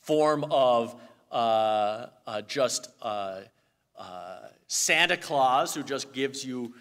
form 0.00 0.46
of 0.50 0.98
uh, 1.30 2.06
uh, 2.26 2.40
just 2.42 2.88
uh, 3.02 3.42
Santa 4.66 5.16
Claus 5.16 5.74
who 5.74 5.82
just 5.82 6.12
gives 6.12 6.44
you 6.44 6.74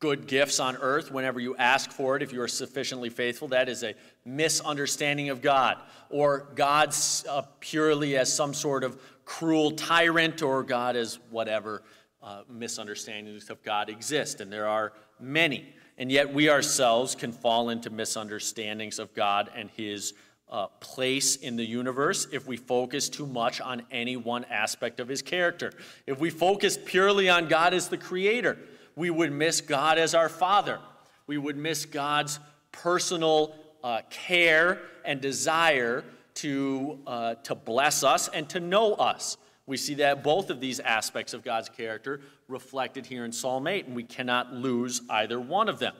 good 0.00 0.26
gifts 0.26 0.58
on 0.58 0.76
earth 0.76 1.12
whenever 1.12 1.38
you 1.38 1.54
ask 1.56 1.92
for 1.92 2.16
it 2.16 2.22
if 2.22 2.32
you 2.32 2.40
are 2.40 2.48
sufficiently 2.48 3.10
faithful. 3.10 3.48
That 3.48 3.68
is 3.68 3.82
a 3.82 3.94
misunderstanding 4.24 5.28
of 5.28 5.42
God. 5.42 5.76
Or 6.08 6.48
God 6.54 6.94
uh, 7.28 7.42
purely 7.60 8.16
as 8.16 8.32
some 8.32 8.54
sort 8.54 8.82
of 8.82 9.00
cruel 9.26 9.72
tyrant, 9.72 10.42
or 10.42 10.62
God 10.62 10.96
as 10.96 11.18
whatever 11.28 11.82
uh, 12.22 12.42
misunderstandings 12.48 13.50
of 13.50 13.62
God 13.62 13.90
exist. 13.90 14.40
And 14.40 14.50
there 14.50 14.66
are 14.66 14.94
many. 15.20 15.74
And 15.98 16.10
yet 16.10 16.32
we 16.32 16.48
ourselves 16.48 17.14
can 17.14 17.30
fall 17.30 17.68
into 17.68 17.90
misunderstandings 17.90 18.98
of 18.98 19.14
God 19.14 19.50
and 19.54 19.68
His 19.70 20.14
uh, 20.50 20.66
place 20.80 21.36
in 21.36 21.56
the 21.56 21.64
universe 21.64 22.26
if 22.32 22.46
we 22.46 22.56
focus 22.56 23.08
too 23.08 23.26
much 23.26 23.60
on 23.60 23.82
any 23.90 24.16
one 24.16 24.44
aspect 24.46 24.98
of 24.98 25.06
his 25.06 25.22
character. 25.22 25.72
If 26.06 26.18
we 26.18 26.28
focus 26.28 26.76
purely 26.84 27.28
on 27.28 27.46
God 27.46 27.72
as 27.72 27.88
the 27.88 27.96
creator, 27.96 28.58
we 28.96 29.10
would 29.10 29.32
miss 29.32 29.60
God 29.60 29.98
as 29.98 30.14
our 30.14 30.28
father. 30.28 30.78
We 31.26 31.38
would 31.38 31.56
miss 31.56 31.84
God's 31.86 32.40
personal 32.72 33.54
uh, 33.82 34.02
care 34.10 34.80
and 35.04 35.20
desire 35.20 36.04
to, 36.34 36.98
uh, 37.06 37.34
to 37.36 37.54
bless 37.54 38.02
us 38.02 38.28
and 38.28 38.48
to 38.50 38.60
know 38.60 38.94
us. 38.94 39.36
We 39.66 39.76
see 39.76 39.94
that 39.94 40.24
both 40.24 40.50
of 40.50 40.60
these 40.60 40.80
aspects 40.80 41.32
of 41.32 41.44
God's 41.44 41.68
character 41.68 42.20
reflected 42.48 43.06
here 43.06 43.24
in 43.24 43.32
Psalm 43.32 43.66
8, 43.66 43.86
and 43.86 43.94
we 43.94 44.02
cannot 44.02 44.52
lose 44.52 45.02
either 45.08 45.38
one 45.38 45.68
of 45.68 45.78
them. 45.78 45.94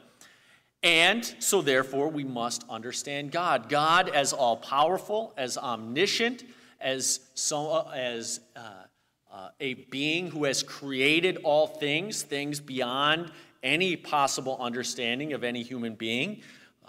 And 0.82 1.24
so, 1.38 1.61
therefore, 1.61 2.09
we 2.09 2.24
must 2.24 2.64
understand 2.70 3.30
God. 3.30 3.68
God 3.68 4.09
as 4.09 4.32
all 4.32 4.57
powerful, 4.57 5.34
as 5.36 5.59
omniscient, 5.59 6.45
as, 6.80 7.20
so, 7.34 7.88
as 7.95 8.41
uh, 8.57 8.84
uh, 9.33 9.51
a 9.61 9.74
being 9.74 10.31
who 10.31 10.45
has 10.45 10.62
created 10.62 11.39
all 11.45 11.66
things, 11.66 12.22
things 12.22 12.61
beyond 12.61 13.31
any 13.62 13.97
possible 13.97 14.57
understanding 14.61 15.33
of 15.33 15.45
any 15.45 15.62
human 15.62 15.95
being. 15.95 16.43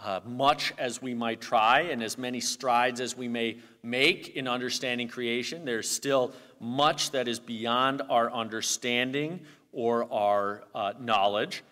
Uh, 0.04 0.20
much 0.26 0.74
as 0.80 1.00
we 1.00 1.14
might 1.14 1.40
try 1.40 1.82
and 1.82 2.02
as 2.02 2.18
many 2.18 2.40
strides 2.40 3.00
as 3.00 3.16
we 3.16 3.28
may 3.28 3.58
make 3.84 4.36
in 4.36 4.48
understanding 4.48 5.08
creation, 5.08 5.64
there's 5.64 5.88
still 5.88 6.34
much 6.60 7.12
that 7.12 7.28
is 7.28 7.40
beyond 7.40 8.02
our 8.10 8.32
understanding 8.32 9.40
or 9.72 10.12
our 10.12 10.64
uh, 10.74 10.94
knowledge. 11.00 11.64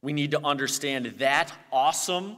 We 0.00 0.14
need 0.14 0.30
to 0.30 0.42
understand 0.42 1.06
that 1.18 1.52
awesome 1.70 2.36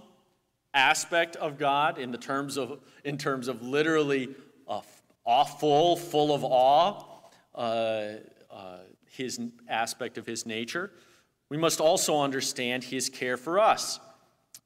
aspect 0.74 1.36
of 1.36 1.58
God 1.58 1.98
in 1.98 2.10
the 2.10 2.18
terms 2.18 2.56
of 2.56 2.80
in 3.04 3.16
terms 3.16 3.46
of 3.46 3.62
literally 3.62 4.30
uh, 4.68 4.80
awful, 5.24 5.96
full 5.96 6.34
of 6.34 6.44
awe, 6.44 7.04
his 9.16 9.40
aspect 9.68 10.18
of 10.18 10.26
his 10.26 10.46
nature. 10.46 10.90
We 11.48 11.56
must 11.56 11.80
also 11.80 12.20
understand 12.20 12.84
his 12.84 13.08
care 13.08 13.36
for 13.36 13.58
us. 13.58 14.00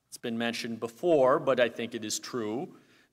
It's 0.09 0.19
been 0.19 0.39
mentioned 0.39 0.81
before, 0.81 1.39
but 1.39 1.61
I 1.61 1.69
think 1.69 1.95
it 1.95 2.05
is 2.05 2.19
true 2.19 2.69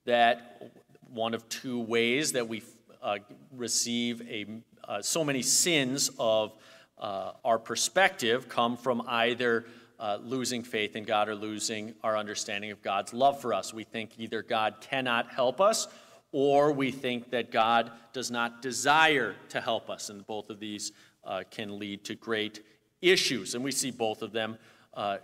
that 0.05 0.73
one 1.09 1.34
of 1.34 1.47
two 1.49 1.80
ways 1.80 2.32
that 2.32 2.47
we 2.47 2.63
uh, 3.01 3.19
receive 3.51 4.21
a, 4.21 4.45
uh, 4.88 5.01
so 5.01 5.23
many 5.23 5.41
sins 5.41 6.09
of 6.17 6.53
uh, 6.97 7.34
our 7.45 7.59
perspective 7.59 8.49
come 8.49 8.78
from 8.78 9.03
either 9.07 9.65
uh, 9.99 10.17
losing 10.23 10.63
faith 10.63 10.95
in 10.95 11.03
God 11.03 11.30
or 11.30 11.36
losing 11.36 11.93
our 12.03 12.17
understanding 12.17 12.71
of 12.71 12.82
God's 12.82 13.13
love 13.13 13.41
for 13.41 13.53
us. 13.53 13.73
We 13.73 13.84
think 13.84 14.11
either 14.17 14.41
God 14.41 14.75
cannot 14.82 15.32
help 15.32 15.61
us 15.61 15.88
or 16.32 16.71
we 16.71 16.91
think 16.91 17.32
that 17.32 17.51
God 17.51 17.91
does 18.13 18.30
not 18.30 18.61
desire 18.61 19.36
to 19.49 19.61
help 19.61 19.89
us. 19.89 20.09
And 20.09 20.25
both 20.25 20.49
of 20.49 20.59
these 20.59 20.91
uh, 21.23 21.43
can 21.49 21.80
lead 21.80 22.03
to 22.05 22.15
great 22.15 22.63
issues. 23.01 23.55
And 23.55 23.63
we 23.63 23.71
see 23.71 23.91
both 23.91 24.21
of 24.21 24.32
them 24.32 24.57
uh, 24.93 25.17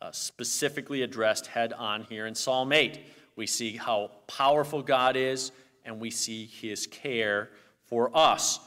uh 0.00 0.10
specifically 0.10 1.02
addressed 1.02 1.46
head 1.46 1.72
on 1.72 2.02
here 2.04 2.26
in 2.26 2.34
Psalm 2.34 2.72
8. 2.72 3.00
We 3.36 3.46
see 3.46 3.76
how 3.76 4.10
powerful 4.26 4.82
God 4.82 5.16
is, 5.16 5.52
and 5.84 6.00
we 6.00 6.10
see 6.10 6.46
his 6.46 6.86
care 6.86 7.50
for 7.84 8.14
us. 8.16 8.60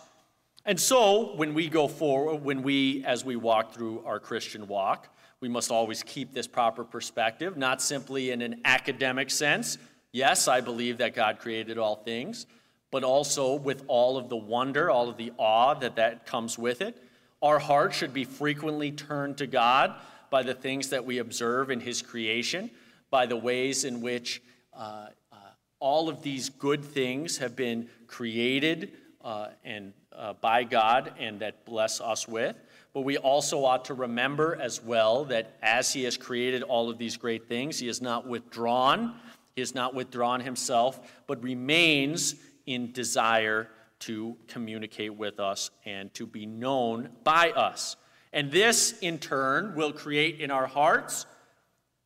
And 0.65 0.79
so, 0.79 1.35
when 1.35 1.53
we 1.53 1.69
go 1.69 1.87
forward, 1.87 2.43
when 2.43 2.63
we, 2.63 3.03
as 3.05 3.23
we 3.23 3.35
walk 3.35 3.73
through 3.73 4.03
our 4.05 4.19
Christian 4.19 4.67
walk, 4.67 5.09
we 5.39 5.47
must 5.47 5.69
always 5.69 6.01
keep 6.01 6.33
this 6.33 6.47
proper 6.47 6.83
perspective, 6.83 7.55
not 7.55 7.81
simply 7.81 8.31
in 8.31 8.41
an 8.41 8.61
academic 8.65 9.29
sense. 9.29 9.77
Yes, 10.15 10.47
I 10.47 10.61
believe 10.61 10.99
that 10.99 11.13
God 11.13 11.39
created 11.39 11.77
all 11.77 11.97
things, 11.97 12.45
but 12.89 13.03
also 13.03 13.55
with 13.55 13.83
all 13.89 14.15
of 14.15 14.29
the 14.29 14.37
wonder, 14.37 14.89
all 14.89 15.09
of 15.09 15.17
the 15.17 15.33
awe 15.37 15.73
that 15.73 15.97
that 15.97 16.25
comes 16.25 16.57
with 16.57 16.79
it. 16.79 17.03
Our 17.41 17.59
heart 17.59 17.93
should 17.93 18.13
be 18.13 18.23
frequently 18.23 18.93
turned 18.93 19.35
to 19.39 19.45
God 19.45 19.93
by 20.29 20.41
the 20.41 20.53
things 20.53 20.91
that 20.91 21.03
we 21.03 21.17
observe 21.17 21.69
in 21.69 21.81
His 21.81 22.01
creation, 22.01 22.71
by 23.09 23.25
the 23.25 23.35
ways 23.35 23.83
in 23.83 23.99
which 23.99 24.41
uh, 24.73 25.07
uh, 25.33 25.35
all 25.81 26.07
of 26.07 26.21
these 26.21 26.47
good 26.47 26.85
things 26.85 27.39
have 27.39 27.57
been 27.57 27.89
created 28.07 28.93
uh, 29.21 29.49
and 29.65 29.91
uh, 30.13 30.31
by 30.39 30.63
God 30.63 31.11
and 31.19 31.41
that 31.41 31.65
bless 31.65 31.99
us 31.99 32.25
with. 32.25 32.55
But 32.93 33.01
we 33.01 33.17
also 33.17 33.65
ought 33.65 33.83
to 33.85 33.93
remember 33.93 34.57
as 34.61 34.81
well 34.81 35.25
that 35.25 35.57
as 35.61 35.91
He 35.91 36.05
has 36.05 36.15
created 36.15 36.63
all 36.63 36.89
of 36.89 36.97
these 36.97 37.17
great 37.17 37.49
things, 37.49 37.79
He 37.79 37.87
has 37.87 38.01
not 38.01 38.25
withdrawn. 38.25 39.19
He 39.55 39.61
has 39.61 39.73
not 39.73 39.93
withdrawn 39.93 40.41
Himself, 40.41 41.23
but 41.27 41.41
remains 41.41 42.35
in 42.65 42.91
desire 42.91 43.69
to 43.99 44.35
communicate 44.47 45.15
with 45.15 45.39
us 45.39 45.71
and 45.85 46.13
to 46.13 46.27
be 46.27 46.45
known 46.45 47.09
by 47.23 47.51
us. 47.51 47.95
And 48.33 48.51
this, 48.51 48.99
in 48.99 49.17
turn, 49.17 49.75
will 49.75 49.93
create 49.93 50.41
in 50.41 50.51
our 50.51 50.67
hearts, 50.67 51.25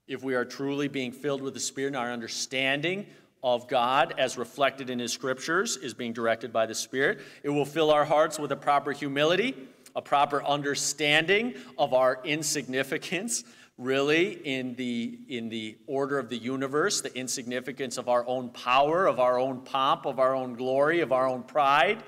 if 0.07 0.23
we 0.23 0.35
are 0.35 0.45
truly 0.45 0.87
being 0.87 1.11
filled 1.11 1.41
with 1.41 1.55
the 1.55 1.59
Spirit 1.59 1.89
and 1.89 1.95
our 1.95 2.11
understanding 2.11 3.07
of 3.41 3.67
God 3.67 4.13
as 4.17 4.37
reflected 4.37 4.89
in 4.89 4.99
His 4.99 5.11
scriptures 5.11 5.77
is 5.77 5.93
being 5.93 6.13
directed 6.13 6.53
by 6.53 6.65
the 6.65 6.75
Spirit. 6.75 7.19
It 7.41 7.49
will 7.49 7.65
fill 7.65 7.89
our 7.89 8.05
hearts 8.05 8.37
with 8.37 8.51
a 8.51 8.55
proper 8.55 8.91
humility, 8.91 9.55
a 9.95 10.01
proper 10.01 10.43
understanding 10.43 11.55
of 11.77 11.93
our 11.93 12.19
insignificance, 12.23 13.43
really, 13.79 14.33
in 14.45 14.75
the, 14.75 15.17
in 15.29 15.47
the 15.47 15.77
order 15.87 16.19
of 16.19 16.29
the 16.29 16.37
universe, 16.37 16.99
the 16.99 17.17
insignificance 17.17 17.97
of 17.97 18.09
our 18.09 18.27
own 18.27 18.49
power, 18.49 19.07
of 19.07 19.19
our 19.19 19.39
own 19.39 19.61
pomp, 19.61 20.05
of 20.05 20.19
our 20.19 20.35
own 20.35 20.53
glory, 20.53 20.99
of 20.99 21.13
our 21.13 21.25
own 21.25 21.43
pride. 21.43 22.03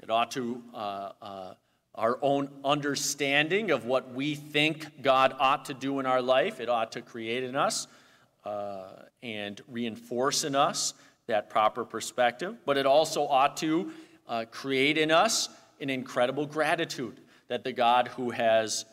It 0.00 0.10
ought 0.10 0.30
to 0.32 0.62
uh, 0.72 1.10
uh, 1.20 1.54
our 1.96 2.18
own 2.22 2.48
understanding 2.64 3.72
of 3.72 3.84
what 3.84 4.14
we 4.14 4.36
think 4.36 5.02
God 5.02 5.34
ought 5.40 5.64
to 5.64 5.74
do 5.74 5.98
in 5.98 6.06
our 6.06 6.22
life. 6.22 6.60
It 6.60 6.68
ought 6.68 6.92
to 6.92 7.02
create 7.02 7.42
in 7.42 7.56
us 7.56 7.88
uh, 8.44 8.84
and 9.24 9.60
reinforce 9.68 10.44
in 10.44 10.54
us 10.54 10.94
that 11.26 11.50
proper 11.50 11.84
perspective. 11.84 12.54
But 12.64 12.76
it 12.76 12.86
also 12.86 13.26
ought 13.26 13.56
to 13.58 13.90
uh, 14.28 14.44
create 14.52 14.98
in 14.98 15.10
us 15.10 15.48
an 15.80 15.90
incredible 15.90 16.46
gratitude 16.46 17.20
that 17.48 17.64
the 17.64 17.72
God 17.72 18.08
who 18.08 18.30
has 18.30 18.84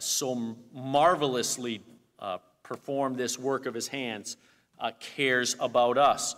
so 0.00 0.56
marvelously 0.72 1.82
uh, 2.18 2.38
performed 2.62 3.16
this 3.16 3.38
work 3.38 3.66
of 3.66 3.74
his 3.74 3.88
hands 3.88 4.36
uh, 4.78 4.92
cares 5.00 5.56
about 5.60 5.98
us. 5.98 6.36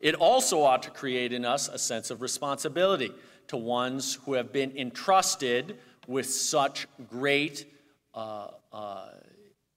It 0.00 0.14
also 0.14 0.62
ought 0.62 0.82
to 0.84 0.90
create 0.90 1.32
in 1.32 1.44
us 1.44 1.68
a 1.68 1.78
sense 1.78 2.10
of 2.10 2.20
responsibility 2.20 3.12
to 3.48 3.56
ones 3.56 4.18
who 4.24 4.34
have 4.34 4.52
been 4.52 4.76
entrusted 4.76 5.78
with 6.06 6.26
such 6.26 6.86
great 7.08 7.66
uh, 8.14 8.48
uh, 8.72 9.08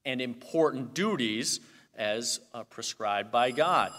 and 0.06 0.22
important 0.22 0.94
duties 0.94 1.60
as 1.96 2.40
uh, 2.54 2.64
prescribed 2.64 3.32
by 3.32 3.52
God. 3.52 3.92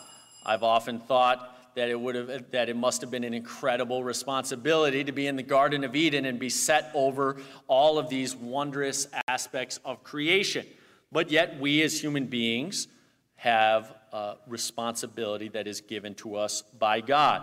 I've 0.44 0.62
often 0.62 1.00
thought 1.00 1.57
that 1.74 1.88
it 1.88 1.98
would 1.98 2.14
have 2.14 2.50
that 2.50 2.68
it 2.68 2.76
must 2.76 3.00
have 3.00 3.10
been 3.10 3.24
an 3.24 3.34
incredible 3.34 4.04
responsibility 4.04 5.04
to 5.04 5.12
be 5.12 5.26
in 5.26 5.36
the 5.36 5.42
garden 5.42 5.84
of 5.84 5.94
Eden 5.94 6.24
and 6.24 6.38
be 6.38 6.48
set 6.48 6.90
over 6.94 7.36
all 7.66 7.98
of 7.98 8.08
these 8.08 8.34
wondrous 8.34 9.06
aspects 9.28 9.78
of 9.84 10.02
creation. 10.02 10.66
But 11.10 11.30
yet 11.30 11.58
we 11.58 11.82
as 11.82 12.00
human 12.00 12.26
beings 12.26 12.88
have 13.36 13.94
a 14.12 14.34
responsibility 14.46 15.48
that 15.48 15.66
is 15.66 15.80
given 15.80 16.14
to 16.16 16.36
us 16.36 16.62
by 16.78 17.00
God. 17.00 17.42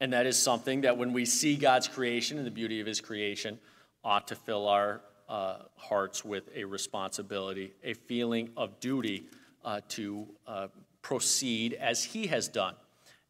And 0.00 0.12
that 0.12 0.26
is 0.26 0.36
something 0.36 0.80
that 0.80 0.98
when 0.98 1.12
we 1.12 1.24
see 1.24 1.56
God's 1.56 1.86
creation 1.86 2.36
and 2.36 2.46
the 2.46 2.50
beauty 2.50 2.80
of 2.80 2.86
his 2.86 3.00
creation 3.00 3.58
ought 4.02 4.26
to 4.28 4.34
fill 4.34 4.66
our 4.68 5.00
uh, 5.28 5.58
hearts 5.76 6.24
with 6.24 6.50
a 6.54 6.64
responsibility, 6.64 7.72
a 7.84 7.94
feeling 7.94 8.50
of 8.56 8.80
duty 8.80 9.26
uh, 9.64 9.80
to 9.90 10.26
uh, 10.46 10.66
proceed 11.02 11.74
as 11.74 12.02
he 12.02 12.26
has 12.26 12.48
done 12.48 12.74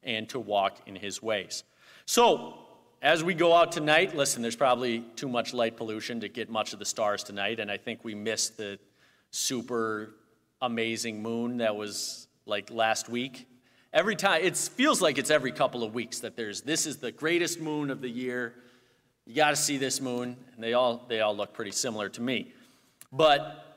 and 0.02 0.28
to 0.30 0.38
walk 0.38 0.78
in 0.86 0.96
his 0.96 1.22
ways. 1.22 1.64
So, 2.06 2.58
as 3.00 3.24
we 3.24 3.34
go 3.34 3.52
out 3.52 3.72
tonight, 3.72 4.14
listen, 4.14 4.42
there's 4.42 4.56
probably 4.56 5.00
too 5.16 5.28
much 5.28 5.52
light 5.52 5.76
pollution 5.76 6.20
to 6.20 6.28
get 6.28 6.48
much 6.48 6.72
of 6.72 6.78
the 6.78 6.84
stars 6.84 7.24
tonight, 7.24 7.58
and 7.58 7.70
I 7.70 7.76
think 7.76 8.04
we 8.04 8.14
missed 8.14 8.56
the 8.56 8.78
super 9.30 10.14
amazing 10.60 11.20
moon 11.20 11.56
that 11.58 11.74
was 11.74 12.28
like 12.46 12.70
last 12.70 13.08
week. 13.08 13.48
Every 13.92 14.14
time, 14.14 14.42
it 14.42 14.56
feels 14.56 15.02
like 15.02 15.18
it's 15.18 15.30
every 15.30 15.52
couple 15.52 15.82
of 15.82 15.94
weeks 15.94 16.20
that 16.20 16.36
there's 16.36 16.62
this 16.62 16.86
is 16.86 16.98
the 16.98 17.12
greatest 17.12 17.60
moon 17.60 17.90
of 17.90 18.00
the 18.00 18.08
year. 18.08 18.54
You 19.26 19.34
got 19.34 19.50
to 19.50 19.56
see 19.56 19.76
this 19.76 20.00
moon, 20.00 20.36
and 20.54 20.62
they 20.62 20.72
all 20.72 21.04
they 21.08 21.20
all 21.20 21.36
look 21.36 21.52
pretty 21.52 21.72
similar 21.72 22.08
to 22.10 22.22
me. 22.22 22.52
But 23.12 23.72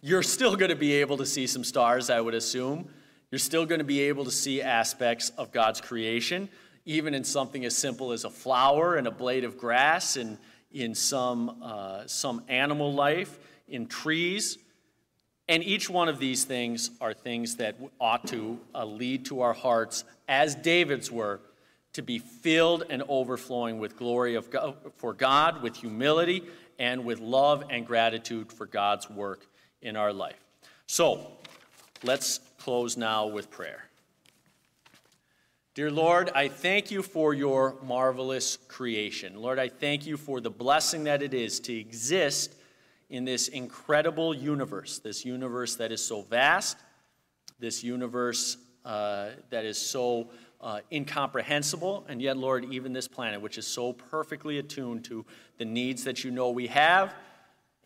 you're 0.00 0.22
still 0.22 0.56
going 0.56 0.70
to 0.70 0.76
be 0.76 0.94
able 0.94 1.18
to 1.18 1.26
see 1.26 1.46
some 1.46 1.64
stars, 1.64 2.10
I 2.10 2.20
would 2.20 2.34
assume. 2.34 2.88
You're 3.34 3.40
still 3.40 3.66
going 3.66 3.80
to 3.80 3.84
be 3.84 4.02
able 4.02 4.26
to 4.26 4.30
see 4.30 4.62
aspects 4.62 5.30
of 5.30 5.50
God's 5.50 5.80
creation, 5.80 6.48
even 6.84 7.14
in 7.14 7.24
something 7.24 7.64
as 7.64 7.76
simple 7.76 8.12
as 8.12 8.22
a 8.22 8.30
flower 8.30 8.94
and 8.94 9.08
a 9.08 9.10
blade 9.10 9.42
of 9.42 9.58
grass, 9.58 10.16
and 10.16 10.38
in 10.70 10.94
some, 10.94 11.60
uh, 11.60 12.06
some 12.06 12.44
animal 12.46 12.94
life, 12.94 13.36
in 13.66 13.88
trees. 13.88 14.56
And 15.48 15.64
each 15.64 15.90
one 15.90 16.08
of 16.08 16.20
these 16.20 16.44
things 16.44 16.92
are 17.00 17.12
things 17.12 17.56
that 17.56 17.74
ought 18.00 18.24
to 18.28 18.60
uh, 18.72 18.84
lead 18.84 19.24
to 19.24 19.40
our 19.40 19.52
hearts, 19.52 20.04
as 20.28 20.54
David's 20.54 21.10
were, 21.10 21.40
to 21.94 22.02
be 22.02 22.20
filled 22.20 22.84
and 22.88 23.02
overflowing 23.08 23.80
with 23.80 23.96
glory 23.96 24.36
of 24.36 24.48
God, 24.48 24.76
for 24.94 25.12
God, 25.12 25.60
with 25.60 25.74
humility, 25.74 26.44
and 26.78 27.04
with 27.04 27.18
love 27.18 27.64
and 27.68 27.84
gratitude 27.84 28.52
for 28.52 28.66
God's 28.66 29.10
work 29.10 29.44
in 29.82 29.96
our 29.96 30.12
life. 30.12 30.38
So, 30.86 31.32
let's 32.04 32.38
close 32.64 32.96
now 32.96 33.26
with 33.26 33.50
prayer. 33.50 33.84
Dear 35.74 35.90
Lord, 35.90 36.30
I 36.34 36.48
thank 36.48 36.90
you 36.90 37.02
for 37.02 37.34
your 37.34 37.76
marvelous 37.82 38.56
creation. 38.68 39.36
Lord, 39.36 39.58
I 39.58 39.68
thank 39.68 40.06
you 40.06 40.16
for 40.16 40.40
the 40.40 40.48
blessing 40.48 41.04
that 41.04 41.22
it 41.22 41.34
is 41.34 41.60
to 41.60 41.78
exist 41.78 42.54
in 43.10 43.26
this 43.26 43.48
incredible 43.48 44.34
universe, 44.34 44.98
this 44.98 45.26
universe 45.26 45.76
that 45.76 45.92
is 45.92 46.02
so 46.02 46.22
vast, 46.22 46.78
this 47.58 47.84
universe 47.84 48.56
uh, 48.86 49.32
that 49.50 49.66
is 49.66 49.76
so 49.76 50.30
uh, 50.62 50.80
incomprehensible, 50.90 52.06
and 52.08 52.22
yet, 52.22 52.38
Lord, 52.38 52.64
even 52.72 52.94
this 52.94 53.08
planet, 53.08 53.42
which 53.42 53.58
is 53.58 53.66
so 53.66 53.92
perfectly 53.92 54.56
attuned 54.56 55.04
to 55.04 55.26
the 55.58 55.66
needs 55.66 56.04
that 56.04 56.24
you 56.24 56.30
know 56.30 56.48
we 56.48 56.68
have 56.68 57.14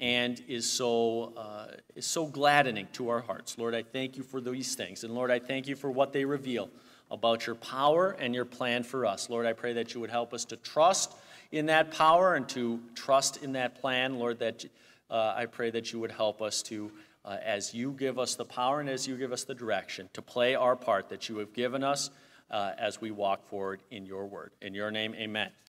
and 0.00 0.42
is 0.46 0.70
so, 0.70 1.32
uh, 1.36 1.66
is 1.96 2.06
so 2.06 2.26
gladdening 2.26 2.86
to 2.92 3.08
our 3.08 3.20
hearts. 3.20 3.58
Lord, 3.58 3.74
I 3.74 3.82
thank 3.82 4.16
you 4.16 4.22
for 4.22 4.40
these 4.40 4.74
things. 4.74 5.04
And 5.04 5.14
Lord, 5.14 5.30
I 5.30 5.38
thank 5.38 5.66
you 5.66 5.76
for 5.76 5.90
what 5.90 6.12
they 6.12 6.24
reveal 6.24 6.70
about 7.10 7.46
your 7.46 7.56
power 7.56 8.16
and 8.18 8.34
your 8.34 8.44
plan 8.44 8.82
for 8.82 9.06
us. 9.06 9.28
Lord, 9.28 9.46
I 9.46 9.52
pray 9.52 9.72
that 9.74 9.94
you 9.94 10.00
would 10.00 10.10
help 10.10 10.32
us 10.32 10.44
to 10.46 10.56
trust 10.56 11.14
in 11.50 11.66
that 11.66 11.90
power 11.90 12.34
and 12.34 12.48
to 12.50 12.80
trust 12.94 13.42
in 13.42 13.52
that 13.52 13.80
plan. 13.80 14.18
Lord, 14.18 14.38
that 14.40 14.64
uh, 15.10 15.34
I 15.36 15.46
pray 15.46 15.70
that 15.70 15.92
you 15.92 16.00
would 16.00 16.12
help 16.12 16.42
us 16.42 16.62
to, 16.64 16.92
uh, 17.24 17.38
as 17.42 17.74
you 17.74 17.92
give 17.92 18.18
us 18.18 18.34
the 18.34 18.44
power 18.44 18.80
and 18.80 18.88
as 18.88 19.08
you 19.08 19.16
give 19.16 19.32
us 19.32 19.44
the 19.44 19.54
direction, 19.54 20.08
to 20.12 20.22
play 20.22 20.54
our 20.54 20.76
part 20.76 21.08
that 21.08 21.28
you 21.28 21.38
have 21.38 21.52
given 21.54 21.82
us 21.82 22.10
uh, 22.50 22.72
as 22.78 23.00
we 23.00 23.10
walk 23.10 23.48
forward 23.48 23.80
in 23.90 24.06
your 24.06 24.26
word. 24.26 24.52
In 24.60 24.74
your 24.74 24.90
name, 24.90 25.14
amen. 25.14 25.50